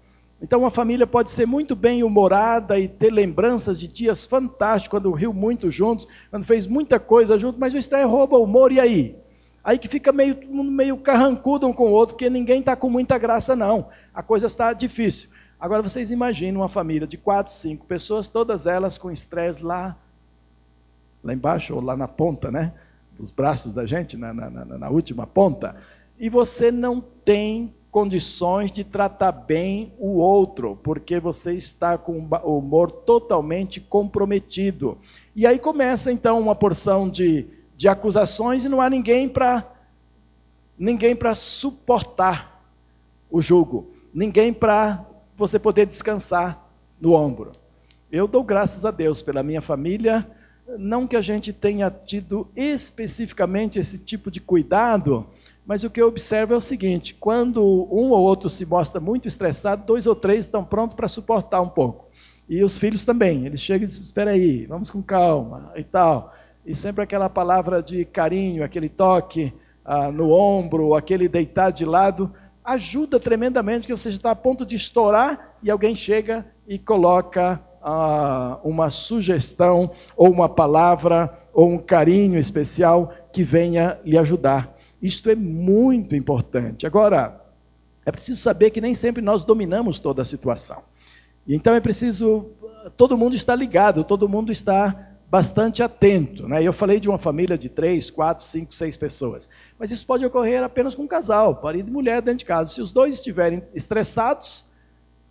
Então, 0.43 0.61
uma 0.61 0.73
família 0.73 1.07
pode 1.07 1.31
ser 1.31 1.47
muito 1.47 1.77
bem 1.77 2.03
humorada 2.03 2.77
e 2.77 2.89
ter 2.89 3.13
lembranças 3.13 3.79
de 3.79 3.87
dias 3.87 4.27
fantásticos, 4.27 4.89
quando 4.89 5.13
riu 5.13 5.33
muito 5.33 5.71
juntos, 5.71 6.09
quando 6.31 6.45
fez 6.45 6.67
muita 6.67 6.99
coisa 6.99 7.39
junto, 7.39 7.61
mas 7.61 7.73
o 7.73 7.79
estranho 7.79 8.09
rouba 8.09 8.37
o 8.37 8.43
humor, 8.43 8.73
e 8.73 8.81
aí? 8.81 9.17
Aí 9.63 9.79
que 9.79 9.87
fica 9.87 10.11
meio, 10.11 10.37
meio 10.51 10.97
carrancudo 10.97 11.69
um 11.69 11.73
com 11.73 11.85
o 11.85 11.93
outro, 11.93 12.17
porque 12.17 12.29
ninguém 12.29 12.59
está 12.59 12.75
com 12.75 12.91
muita 12.91 13.17
graça, 13.19 13.55
não. 13.55 13.89
A 14.13 14.21
coisa 14.21 14.47
está 14.47 14.73
difícil. 14.73 15.31
Agora, 15.63 15.81
vocês 15.81 16.11
imaginam 16.11 16.63
uma 16.63 16.69
família 16.69 17.07
de 17.07 17.17
quatro, 17.17 17.53
cinco 17.53 17.87
pessoas, 17.87 18.27
todas 18.27 18.67
elas 18.67 18.99
com 18.99 19.13
estresse 19.13 19.65
lá, 19.65 19.97
lá 21.23 21.33
embaixo, 21.33 21.73
ou 21.73 21.81
lá 21.81 21.97
na 21.97 22.09
ponta, 22.09 22.51
né? 22.51 22.73
Dos 23.17 23.31
braços 23.31 23.73
da 23.73 23.87
gente, 23.87 24.17
na, 24.17 24.35
na, 24.35 24.51
na, 24.51 24.65
na 24.65 24.91
última 24.91 25.25
ponta. 25.25 25.77
E 26.19 26.29
você 26.29 26.73
não 26.73 27.01
tem 27.01 27.73
condições 27.93 28.73
de 28.73 28.83
tratar 28.83 29.31
bem 29.31 29.93
o 30.01 30.17
outro, 30.17 30.77
porque 30.83 31.21
você 31.21 31.55
está 31.55 31.97
com 31.97 32.29
o 32.43 32.59
humor 32.59 32.91
totalmente 32.91 33.81
comprometido. 33.81 34.99
E 35.33 35.47
aí 35.47 35.61
começa 35.61 36.11
então 36.11 36.41
uma 36.41 36.57
porção 36.57 37.09
de, 37.09 37.47
de 37.77 37.87
acusações 37.87 38.65
e 38.65 38.69
não 38.69 38.81
há 38.81 38.91
ninguém 38.91 39.29
para 39.29 39.65
ninguém 40.77 41.15
para 41.15 41.37
suportar 41.37 42.65
o 43.31 43.41
jugo, 43.41 43.87
ninguém 44.13 44.53
para 44.53 45.07
você 45.43 45.59
poder 45.59 45.87
descansar 45.87 46.69
no 47.01 47.15
ombro. 47.15 47.51
Eu 48.13 48.29
dou 48.29 48.45
graças 48.45 48.87
a 48.87 48.93
Deus 48.93 49.23
pela 49.23 49.43
minha 49.43 49.61
família, 49.61 50.25
não 50.79 51.05
que 51.05 51.17
a 51.17 51.21
gente 51.21 51.53
tenha 51.53 51.91
tido 51.91 52.47
especificamente 52.55 53.77
esse 53.77 53.99
tipo 53.99 54.31
de 54.31 54.41
cuidado, 54.41 55.27
mas 55.67 55.83
o 55.83 55.91
que 55.91 56.01
eu 56.01 56.07
observo 56.07 56.55
é 56.55 56.57
o 56.57 56.61
seguinte: 56.61 57.17
quando 57.19 57.61
um 57.91 58.11
ou 58.11 58.21
outro 58.21 58.49
se 58.49 58.65
mostra 58.65 59.01
muito 59.01 59.27
estressado, 59.27 59.85
dois 59.85 60.07
ou 60.07 60.15
três 60.15 60.45
estão 60.45 60.65
prontos 60.65 60.95
para 60.95 61.09
suportar 61.09 61.61
um 61.61 61.69
pouco. 61.69 62.07
E 62.49 62.63
os 62.63 62.79
filhos 62.79 63.05
também. 63.05 63.45
Eles 63.45 63.61
chegam 63.61 63.83
e 63.83 63.89
dizem: 63.89 64.05
espera 64.05 64.31
aí, 64.31 64.65
vamos 64.67 64.93
com 64.93 65.03
calma 65.03 65.73
e 65.75 65.83
tal. 65.83 66.33
E 66.65 66.73
sempre 66.73 67.03
aquela 67.03 67.29
palavra 67.29 67.83
de 67.83 68.05
carinho, 68.05 68.63
aquele 68.63 68.89
toque 68.89 69.53
ah, 69.85 70.13
no 70.13 70.31
ombro, 70.31 70.95
aquele 70.95 71.29
deitar 71.29 71.73
de 71.73 71.85
lado, 71.85 72.33
ajuda 72.65 73.19
tremendamente, 73.19 73.87
que 73.87 73.97
você 73.97 74.09
está 74.09 74.31
a 74.31 74.37
ponto 74.37 74.65
de 74.65 74.77
estourar 74.77 75.57
e 75.63 75.71
alguém 75.71 75.95
chega 75.95 76.47
e 76.67 76.79
coloca 76.79 77.61
ah, 77.83 78.59
uma 78.63 78.91
sugestão 78.91 79.91
ou 80.17 80.31
uma 80.31 80.49
palavra 80.49 81.39
ou 81.53 81.71
um 81.71 81.79
carinho 81.79 82.39
especial 82.39 83.13
que 83.33 83.43
venha 83.43 83.99
lhe 84.05 84.17
ajudar. 84.17 84.77
Isto 85.01 85.31
é 85.31 85.35
muito 85.35 86.15
importante. 86.15 86.87
Agora, 86.87 87.41
é 88.07 88.13
preciso 88.13 88.41
saber 88.41 88.71
que 88.71 88.81
nem 88.81 88.95
sempre 88.95 89.21
nós 89.21 89.45
dominamos 89.45 89.99
toda 89.99 90.23
a 90.23 90.25
situação. 90.25 90.83
Então 91.47 91.75
é 91.75 91.81
preciso, 91.81 92.51
todo 92.97 93.19
mundo 93.19 93.35
está 93.35 93.55
ligado, 93.55 94.05
todo 94.05 94.29
mundo 94.29 94.53
está 94.53 95.12
bastante 95.33 95.83
atento. 95.83 96.47
Né? 96.47 96.63
Eu 96.63 96.75
falei 96.75 97.01
de 97.01 97.09
uma 97.09 97.17
família 97.17 97.57
de 97.57 97.71
três, 97.71 98.11
quatro, 98.11 98.45
cinco, 98.45 98.75
seis 98.75 98.99
pessoas. 98.99 99.49
Mas 99.79 99.91
isso 99.91 100.05
pode 100.05 100.27
ocorrer 100.27 100.63
apenas 100.63 100.95
com 100.95 101.05
um 101.05 101.09
casal, 101.09 101.59
marido 101.65 101.89
e 101.89 101.91
mulher 101.91 102.21
dentro 102.21 102.41
de 102.41 102.45
casa. 102.45 102.71
Se 102.71 102.83
os 102.83 102.93
dois 102.93 103.15
estiverem 103.15 103.63
estressados, 103.75 104.63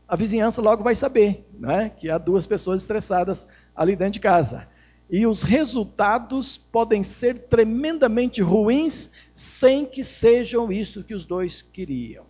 a 0.08 0.16
vizinhança 0.16 0.60
logo 0.60 0.84
vai 0.84 0.96
saber 0.96 1.46
né? 1.54 1.92
que 2.00 2.10
há 2.10 2.18
duas 2.18 2.48
pessoas 2.48 2.82
estressadas 2.82 3.46
ali 3.76 3.96
dentro 3.96 4.14
de 4.14 4.22
casa. 4.22 4.68
E 5.08 5.28
os 5.28 5.44
resultados 5.44 6.58
podem 6.58 7.04
ser 7.04 7.38
tremendamente 7.38 8.42
ruins 8.42 9.12
sem 9.36 9.86
que 9.86 10.04
sejam 10.04 10.72
isso 10.72 11.04
que 11.04 11.14
os 11.14 11.26
dois 11.26 11.62
queriam. 11.62 12.26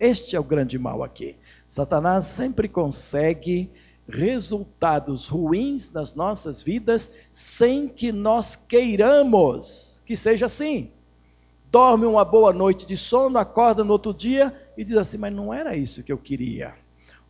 Este 0.00 0.34
é 0.34 0.40
o 0.40 0.44
grande 0.44 0.78
mal 0.78 1.04
aqui. 1.04 1.36
Satanás 1.68 2.24
sempre 2.24 2.68
consegue 2.68 3.70
resultados 4.08 5.26
ruins 5.26 5.90
nas 5.90 6.14
nossas 6.14 6.62
vidas 6.62 7.12
sem 7.30 7.88
que 7.88 8.12
nós 8.12 8.56
queiramos 8.56 9.92
que 10.04 10.16
seja 10.16 10.46
assim. 10.46 10.90
Dorme 11.70 12.04
uma 12.04 12.24
boa 12.24 12.52
noite 12.52 12.84
de 12.84 12.96
sono, 12.96 13.38
acorda 13.38 13.82
no 13.82 13.92
outro 13.92 14.12
dia 14.12 14.54
e 14.76 14.84
diz 14.84 14.96
assim: 14.96 15.16
Mas 15.16 15.32
não 15.32 15.54
era 15.54 15.74
isso 15.74 16.02
que 16.02 16.12
eu 16.12 16.18
queria, 16.18 16.74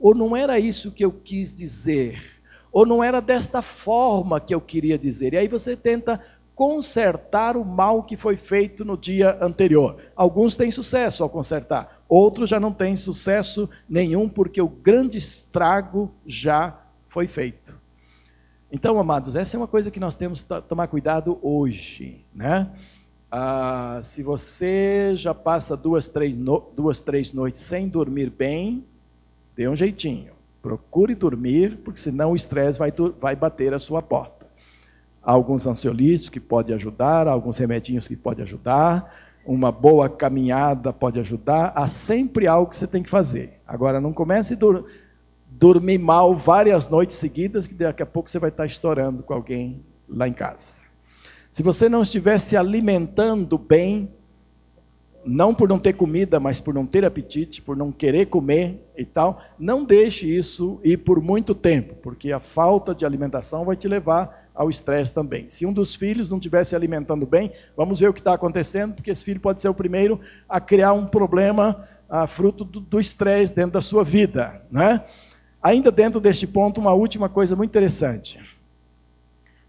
ou 0.00 0.14
não 0.14 0.36
era 0.36 0.58
isso 0.58 0.90
que 0.90 1.04
eu 1.04 1.12
quis 1.12 1.54
dizer, 1.54 2.20
ou 2.72 2.84
não 2.84 3.04
era 3.04 3.20
desta 3.20 3.62
forma 3.62 4.40
que 4.40 4.52
eu 4.52 4.60
queria 4.60 4.98
dizer. 4.98 5.34
E 5.34 5.36
aí 5.36 5.46
você 5.46 5.76
tenta 5.76 6.20
consertar 6.56 7.56
o 7.56 7.64
mal 7.64 8.02
que 8.02 8.16
foi 8.16 8.36
feito 8.36 8.84
no 8.84 8.96
dia 8.96 9.38
anterior. 9.40 9.96
Alguns 10.16 10.56
têm 10.56 10.70
sucesso 10.70 11.22
ao 11.22 11.30
consertar, 11.30 12.01
outros 12.12 12.50
já 12.50 12.60
não 12.60 12.72
têm 12.72 12.94
sucesso 12.94 13.68
nenhum, 13.88 14.28
porque 14.28 14.60
o 14.60 14.68
grande 14.68 15.16
estrago 15.16 16.12
já 16.26 16.78
foi 17.08 17.26
feito. 17.26 17.74
Então, 18.70 18.98
amados, 18.98 19.34
essa 19.34 19.56
é 19.56 19.58
uma 19.58 19.66
coisa 19.66 19.90
que 19.90 19.98
nós 19.98 20.14
temos 20.14 20.42
que 20.42 20.60
tomar 20.62 20.88
cuidado 20.88 21.38
hoje. 21.42 22.24
Né? 22.34 22.70
Ah, 23.30 24.00
se 24.02 24.22
você 24.22 25.12
já 25.16 25.34
passa 25.34 25.76
duas 25.76 26.08
três, 26.08 26.36
no, 26.36 26.70
duas, 26.76 27.00
três 27.00 27.32
noites 27.32 27.62
sem 27.62 27.88
dormir 27.88 28.30
bem, 28.30 28.84
dê 29.56 29.66
um 29.66 29.76
jeitinho. 29.76 30.34
Procure 30.60 31.14
dormir, 31.14 31.78
porque 31.78 31.98
senão 31.98 32.32
o 32.32 32.36
estresse 32.36 32.78
vai, 32.78 32.92
vai 33.20 33.34
bater 33.34 33.72
a 33.72 33.78
sua 33.78 34.02
porta 34.02 34.42
alguns 35.22 35.66
ansiolíticos 35.66 36.28
que 36.28 36.40
podem 36.40 36.74
ajudar, 36.74 37.28
alguns 37.28 37.56
remedinhos 37.56 38.08
que 38.08 38.16
podem 38.16 38.42
ajudar, 38.42 39.14
uma 39.44 39.72
boa 39.72 40.08
caminhada 40.08 40.92
pode 40.92 41.18
ajudar, 41.18 41.72
há 41.74 41.88
sempre 41.88 42.46
algo 42.46 42.70
que 42.70 42.76
você 42.76 42.86
tem 42.86 43.02
que 43.02 43.10
fazer. 43.10 43.60
Agora, 43.66 44.00
não 44.00 44.12
comece 44.12 44.54
a 44.54 44.56
dur 44.56 44.84
dormir 45.50 45.98
mal 45.98 46.34
várias 46.34 46.88
noites 46.88 47.16
seguidas, 47.16 47.66
que 47.66 47.74
daqui 47.74 48.02
a 48.02 48.06
pouco 48.06 48.30
você 48.30 48.38
vai 48.38 48.50
estar 48.50 48.66
estourando 48.66 49.22
com 49.22 49.34
alguém 49.34 49.84
lá 50.08 50.26
em 50.26 50.32
casa. 50.32 50.80
Se 51.50 51.62
você 51.62 51.88
não 51.88 52.02
estiver 52.02 52.38
se 52.38 52.56
alimentando 52.56 53.58
bem, 53.58 54.08
não 55.24 55.54
por 55.54 55.68
não 55.68 55.78
ter 55.78 55.92
comida, 55.92 56.40
mas 56.40 56.60
por 56.60 56.74
não 56.74 56.86
ter 56.86 57.04
apetite, 57.04 57.62
por 57.62 57.76
não 57.76 57.92
querer 57.92 58.26
comer 58.26 58.82
e 58.96 59.04
tal, 59.04 59.40
não 59.58 59.84
deixe 59.84 60.26
isso 60.26 60.80
ir 60.82 60.98
por 60.98 61.20
muito 61.20 61.54
tempo, 61.54 61.94
porque 62.02 62.32
a 62.32 62.40
falta 62.40 62.94
de 62.94 63.04
alimentação 63.04 63.64
vai 63.64 63.76
te 63.76 63.86
levar 63.86 64.41
ao 64.54 64.68
estresse 64.68 65.12
também. 65.14 65.48
Se 65.48 65.64
um 65.64 65.72
dos 65.72 65.94
filhos 65.94 66.30
não 66.30 66.38
estiver 66.38 66.64
se 66.64 66.76
alimentando 66.76 67.26
bem, 67.26 67.52
vamos 67.76 68.00
ver 68.00 68.08
o 68.08 68.12
que 68.12 68.20
está 68.20 68.34
acontecendo, 68.34 68.94
porque 68.94 69.10
esse 69.10 69.24
filho 69.24 69.40
pode 69.40 69.60
ser 69.62 69.68
o 69.68 69.74
primeiro 69.74 70.20
a 70.48 70.60
criar 70.60 70.92
um 70.92 71.06
problema 71.06 71.88
a, 72.08 72.26
fruto 72.26 72.64
do 72.64 73.00
estresse 73.00 73.54
dentro 73.54 73.72
da 73.72 73.80
sua 73.80 74.04
vida. 74.04 74.62
Né? 74.70 75.02
Ainda 75.62 75.90
dentro 75.90 76.20
deste 76.20 76.46
ponto, 76.46 76.80
uma 76.80 76.92
última 76.92 77.28
coisa 77.28 77.56
muito 77.56 77.70
interessante. 77.70 78.38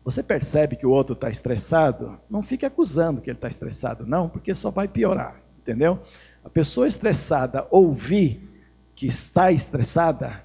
Você 0.03 0.21
percebe 0.21 0.75
que 0.75 0.85
o 0.85 0.89
outro 0.89 1.13
está 1.13 1.29
estressado? 1.29 2.19
Não 2.29 2.43
fique 2.43 2.65
acusando 2.65 3.21
que 3.21 3.29
ele 3.29 3.37
está 3.37 3.47
estressado, 3.47 4.05
não, 4.05 4.27
porque 4.27 4.53
só 4.53 4.69
vai 4.69 4.87
piorar, 4.87 5.41
entendeu? 5.59 5.99
A 6.43 6.49
pessoa 6.49 6.87
estressada 6.87 7.65
ouvir 7.71 8.49
que 8.95 9.07
está 9.07 9.49
estressada, 9.51 10.43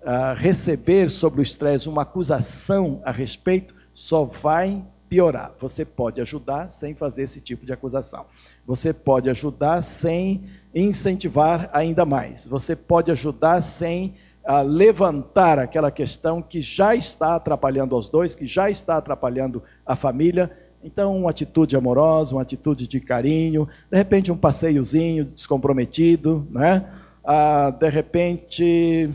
uh, 0.00 0.34
receber 0.36 1.10
sobre 1.10 1.40
o 1.40 1.42
estresse 1.42 1.88
uma 1.88 2.02
acusação 2.02 3.02
a 3.04 3.10
respeito, 3.10 3.74
só 4.00 4.24
vai 4.24 4.82
piorar. 5.10 5.52
Você 5.60 5.84
pode 5.84 6.20
ajudar 6.22 6.70
sem 6.70 6.94
fazer 6.94 7.24
esse 7.24 7.38
tipo 7.40 7.66
de 7.66 7.72
acusação. 7.72 8.24
Você 8.66 8.94
pode 8.94 9.28
ajudar 9.28 9.82
sem 9.82 10.44
incentivar 10.74 11.68
ainda 11.72 12.06
mais. 12.06 12.46
Você 12.46 12.74
pode 12.74 13.10
ajudar 13.10 13.60
sem 13.60 14.14
uh, 14.42 14.62
levantar 14.62 15.58
aquela 15.58 15.90
questão 15.90 16.40
que 16.40 16.62
já 16.62 16.94
está 16.94 17.34
atrapalhando 17.34 17.94
os 17.94 18.08
dois, 18.08 18.34
que 18.34 18.46
já 18.46 18.70
está 18.70 18.96
atrapalhando 18.96 19.62
a 19.84 19.94
família. 19.94 20.50
Então, 20.82 21.14
uma 21.18 21.30
atitude 21.30 21.76
amorosa, 21.76 22.34
uma 22.34 22.42
atitude 22.42 22.88
de 22.88 23.00
carinho, 23.00 23.68
de 23.90 23.98
repente 23.98 24.32
um 24.32 24.36
passeiozinho 24.36 25.26
descomprometido, 25.26 26.48
né? 26.50 26.90
Uh, 27.22 27.78
de 27.78 27.88
repente 27.90 29.10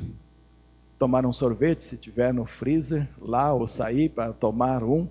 tomar 0.98 1.26
um 1.26 1.34
sorvete, 1.34 1.84
se 1.84 1.98
tiver 1.98 2.34
no 2.34 2.46
freezer 2.46 3.08
lá, 3.20 3.54
ou 3.54 3.68
sair 3.68 4.10
para 4.10 4.34
tomar 4.34 4.84
um, 4.84 5.08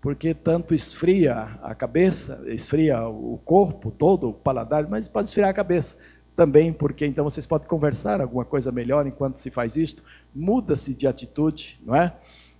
porque 0.00 0.34
tanto 0.34 0.74
esfria 0.74 1.58
a 1.62 1.74
cabeça, 1.74 2.42
esfria 2.46 3.06
o 3.06 3.38
corpo 3.44 3.90
todo, 3.90 4.30
o 4.30 4.32
paladar, 4.32 4.88
mas 4.88 5.08
pode 5.08 5.28
esfriar 5.28 5.50
a 5.50 5.54
cabeça 5.54 5.96
também, 6.34 6.72
porque 6.72 7.06
então 7.06 7.24
vocês 7.24 7.46
podem 7.46 7.68
conversar 7.68 8.20
alguma 8.20 8.44
coisa 8.44 8.72
melhor 8.72 9.06
enquanto 9.06 9.36
se 9.36 9.50
faz 9.50 9.76
isto, 9.76 10.02
muda-se 10.34 10.94
de 10.94 11.06
atitude, 11.06 11.80
não 11.84 11.94
é? 11.94 12.14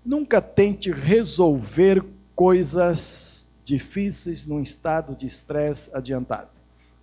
Nunca 0.04 0.40
tente 0.40 0.90
resolver 0.90 2.04
coisas 2.34 3.50
difíceis 3.64 4.46
num 4.46 4.60
estado 4.60 5.14
de 5.14 5.26
estresse 5.26 5.94
adiantado. 5.94 6.50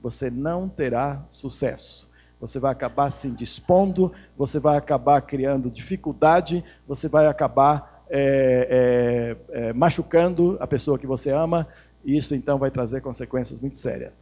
Você 0.02 0.30
não 0.30 0.70
terá 0.70 1.26
sucesso 1.30 2.09
você 2.40 2.60
vai 2.60 2.72
acabar 2.72 3.10
se 3.10 3.28
indispondo, 3.28 4.14
você 4.38 4.60
vai 4.60 4.78
acabar 4.78 5.22
criando 5.22 5.70
dificuldade, 5.70 6.64
você 6.88 7.08
vai 7.10 7.28
acabar 7.28 8.06
é, 8.10 9.36
é, 9.52 9.68
é, 9.68 9.74
machucando 9.74 10.58
a 10.60 10.66
pessoa 10.66 10.98
que 10.98 11.06
você 11.06 11.32
ama, 11.32 11.68
e 12.04 12.18
isso 12.18 12.34
então 12.34 12.58
vai 12.58 12.72
trazer 12.72 13.02
consequências 13.02 13.60
muito 13.60 13.78
sérias. 13.78 14.14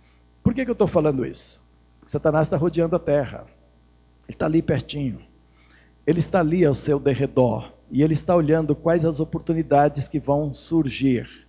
Por 0.43 0.53
que, 0.53 0.65
que 0.65 0.71
eu 0.71 0.74
estou 0.74 0.88
falando 0.88 1.25
isso? 1.25 1.63
Porque 2.00 2.12
Satanás 2.12 2.47
está 2.47 2.57
rodeando 2.57 2.95
a 2.95 3.00
terra, 3.00 3.45
ele 4.27 4.36
está 4.36 4.45
ali 4.45 4.62
pertinho, 4.62 5.21
ele 6.05 6.19
está 6.19 6.39
ali 6.39 6.65
ao 6.65 6.74
seu 6.74 7.00
derredor, 7.00 7.71
e 7.91 8.01
ele 8.01 8.13
está 8.13 8.36
olhando 8.36 8.75
quais 8.75 9.05
as 9.05 9.19
oportunidades 9.19 10.07
que 10.07 10.19
vão 10.19 10.53
surgir. 10.53 11.47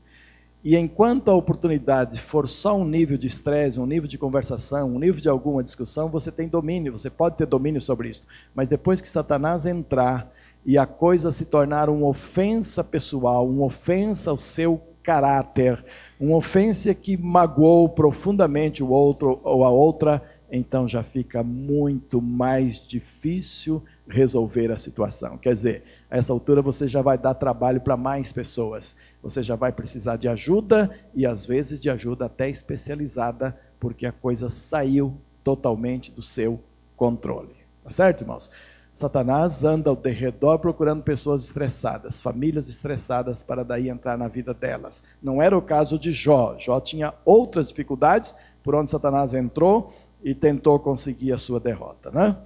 E 0.64 0.76
enquanto 0.76 1.30
a 1.30 1.34
oportunidade 1.34 2.20
for 2.20 2.48
só 2.48 2.76
um 2.76 2.84
nível 2.84 3.16
de 3.16 3.28
estresse, 3.28 3.78
um 3.78 3.86
nível 3.86 4.08
de 4.08 4.18
conversação, 4.18 4.92
um 4.92 4.98
nível 4.98 5.20
de 5.20 5.28
alguma 5.28 5.62
discussão, 5.62 6.08
você 6.08 6.32
tem 6.32 6.48
domínio, 6.48 6.90
você 6.90 7.08
pode 7.08 7.36
ter 7.36 7.46
domínio 7.46 7.80
sobre 7.80 8.08
isso. 8.08 8.26
Mas 8.54 8.66
depois 8.66 9.00
que 9.00 9.08
Satanás 9.08 9.66
entrar 9.66 10.32
e 10.66 10.76
a 10.76 10.84
coisa 10.84 11.30
se 11.30 11.46
tornar 11.46 11.88
uma 11.88 12.08
ofensa 12.08 12.82
pessoal, 12.82 13.48
uma 13.48 13.66
ofensa 13.66 14.30
ao 14.30 14.36
seu 14.36 14.82
caráter, 15.02 15.82
uma 16.18 16.36
ofensa 16.36 16.92
que 16.92 17.16
magoou 17.16 17.88
profundamente 17.88 18.82
o 18.82 18.90
outro 18.90 19.40
ou 19.44 19.64
a 19.64 19.70
outra, 19.70 20.22
então 20.50 20.88
já 20.88 21.02
fica 21.02 21.42
muito 21.42 22.20
mais 22.20 22.84
difícil 22.84 23.82
resolver 24.08 24.72
a 24.72 24.78
situação. 24.78 25.36
Quer 25.36 25.54
dizer, 25.54 25.84
a 26.10 26.16
essa 26.16 26.32
altura 26.32 26.62
você 26.62 26.88
já 26.88 27.02
vai 27.02 27.18
dar 27.18 27.34
trabalho 27.34 27.80
para 27.80 27.96
mais 27.96 28.32
pessoas. 28.32 28.96
Você 29.22 29.42
já 29.42 29.54
vai 29.54 29.70
precisar 29.70 30.16
de 30.16 30.28
ajuda 30.28 30.90
e 31.14 31.26
às 31.26 31.44
vezes 31.44 31.80
de 31.80 31.90
ajuda 31.90 32.26
até 32.26 32.48
especializada, 32.48 33.58
porque 33.78 34.06
a 34.06 34.12
coisa 34.12 34.48
saiu 34.48 35.14
totalmente 35.44 36.10
do 36.10 36.22
seu 36.22 36.60
controle. 36.96 37.54
Tá 37.84 37.90
certo, 37.90 38.22
irmãos? 38.22 38.50
Satanás 38.92 39.62
anda 39.62 39.90
ao 39.90 39.94
derredor 39.94 40.58
procurando 40.58 41.04
pessoas 41.04 41.44
estressadas, 41.44 42.20
famílias 42.20 42.68
estressadas, 42.68 43.44
para 43.44 43.62
daí 43.62 43.88
entrar 43.88 44.18
na 44.18 44.26
vida 44.26 44.52
delas. 44.52 45.02
Não 45.22 45.40
era 45.40 45.56
o 45.56 45.62
caso 45.62 45.98
de 45.98 46.10
Jó. 46.10 46.56
Jó 46.58 46.80
tinha 46.80 47.14
outras 47.24 47.68
dificuldades 47.68 48.34
por 48.62 48.74
onde 48.74 48.90
Satanás 48.90 49.34
entrou 49.34 49.94
e 50.22 50.34
tentou 50.34 50.80
conseguir 50.80 51.32
a 51.32 51.38
sua 51.38 51.60
derrota. 51.60 52.10
Né? 52.10 52.36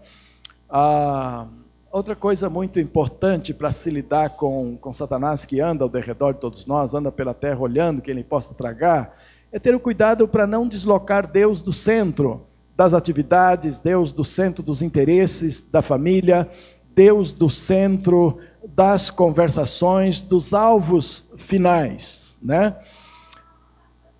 Ah, 0.74 1.48
outra 1.90 2.16
coisa 2.16 2.48
muito 2.48 2.80
importante 2.80 3.52
para 3.52 3.70
se 3.70 3.90
lidar 3.90 4.30
com, 4.30 4.74
com 4.78 4.90
Satanás, 4.90 5.44
que 5.44 5.60
anda 5.60 5.84
ao 5.84 5.90
derredor 5.90 6.32
de 6.32 6.40
todos 6.40 6.64
nós, 6.64 6.94
anda 6.94 7.12
pela 7.12 7.34
terra 7.34 7.60
olhando 7.60 8.00
que 8.00 8.10
ele 8.10 8.24
possa 8.24 8.54
tragar, 8.54 9.14
é 9.52 9.58
ter 9.58 9.74
o 9.74 9.80
cuidado 9.80 10.26
para 10.26 10.46
não 10.46 10.66
deslocar 10.66 11.30
Deus 11.30 11.60
do 11.60 11.74
centro 11.74 12.46
das 12.74 12.94
atividades, 12.94 13.80
Deus 13.80 14.14
do 14.14 14.24
centro 14.24 14.62
dos 14.62 14.80
interesses 14.80 15.60
da 15.60 15.82
família, 15.82 16.48
Deus 16.94 17.34
do 17.34 17.50
centro 17.50 18.38
das 18.66 19.10
conversações, 19.10 20.22
dos 20.22 20.54
alvos 20.54 21.30
finais, 21.36 22.38
né? 22.42 22.74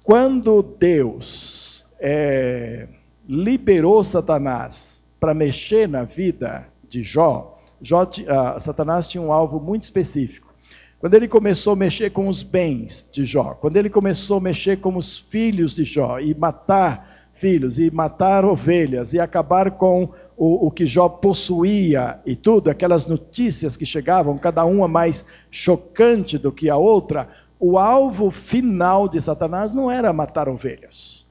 Quando 0.04 0.62
Deus 0.62 1.87
é, 1.99 2.88
liberou 3.26 4.04
Satanás 4.04 5.01
para 5.23 5.35
mexer 5.35 5.88
na 5.88 6.02
vida 6.02 6.67
de 6.88 7.00
Jó, 7.05 7.57
Jó 7.81 8.02
uh, 8.02 8.61
Satanás 8.61 9.07
tinha 9.07 9.23
um 9.23 9.33
alvo 9.33 9.61
muito 9.61 9.85
específico. 9.85 10.52
Quando 10.99 11.14
ele 11.14 11.29
começou 11.29 11.75
a 11.75 11.76
mexer 11.76 12.11
com 12.11 12.26
os 12.26 12.43
bens 12.43 13.09
de 13.12 13.25
Jó, 13.25 13.57
quando 13.61 13.76
ele 13.76 13.88
começou 13.88 14.38
a 14.38 14.41
mexer 14.41 14.81
com 14.81 14.97
os 14.97 15.17
filhos 15.17 15.76
de 15.76 15.85
Jó 15.85 16.19
e 16.19 16.35
matar 16.35 17.29
filhos 17.35 17.79
e 17.79 17.88
matar 17.88 18.45
ovelhas 18.45 19.14
e 19.14 19.21
acabar 19.21 19.71
com 19.71 20.09
o, 20.37 20.67
o, 20.67 20.71
que 20.73 20.87
Jó 20.87 21.09
possuía 21.09 22.19
e 22.26 22.35
tudo, 22.35 22.69
aquelas 22.69 23.07
notícias 23.07 23.76
que 23.76 23.87
chegavam, 23.87 24.37
cada 24.37 24.64
uma 24.64 24.88
mais 24.88 25.25
chocante 25.52 26.37
do 26.37 26.50
que 26.50 26.69
a 26.69 26.76
outra, 26.76 27.29
o 27.61 27.79
alvo 27.79 28.33
final 28.33 29.07
de 29.07 29.21
Satanás 29.21 29.73
não 29.73 29.88
era 29.88 30.12
matar 30.12 30.49
ovelhas. 30.49 31.22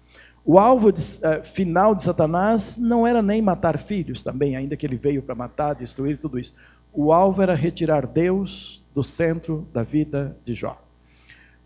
O 0.44 0.58
alvo 0.58 0.92
de, 0.92 1.02
uh, 1.02 1.44
final 1.44 1.94
de 1.94 2.04
Satanás 2.04 2.78
não 2.78 3.06
era 3.06 3.22
nem 3.22 3.42
matar 3.42 3.78
filhos 3.78 4.24
também, 4.24 4.56
ainda 4.56 4.76
que 4.76 4.86
ele 4.86 4.98
veio 4.98 5.22
para 5.22 5.36
matar, 5.36 5.76
destruir 5.76 6.18
tudo 6.18 6.40
isso. 6.40 6.56
O 6.92 7.14
alvo 7.14 7.42
era 7.42 7.54
retirar 7.54 8.08
Deus 8.08 8.84
do 8.94 9.04
centro 9.04 9.68
da 9.72 9.84
vida 9.84 10.36
de 10.44 10.54
Jó. 10.54 10.82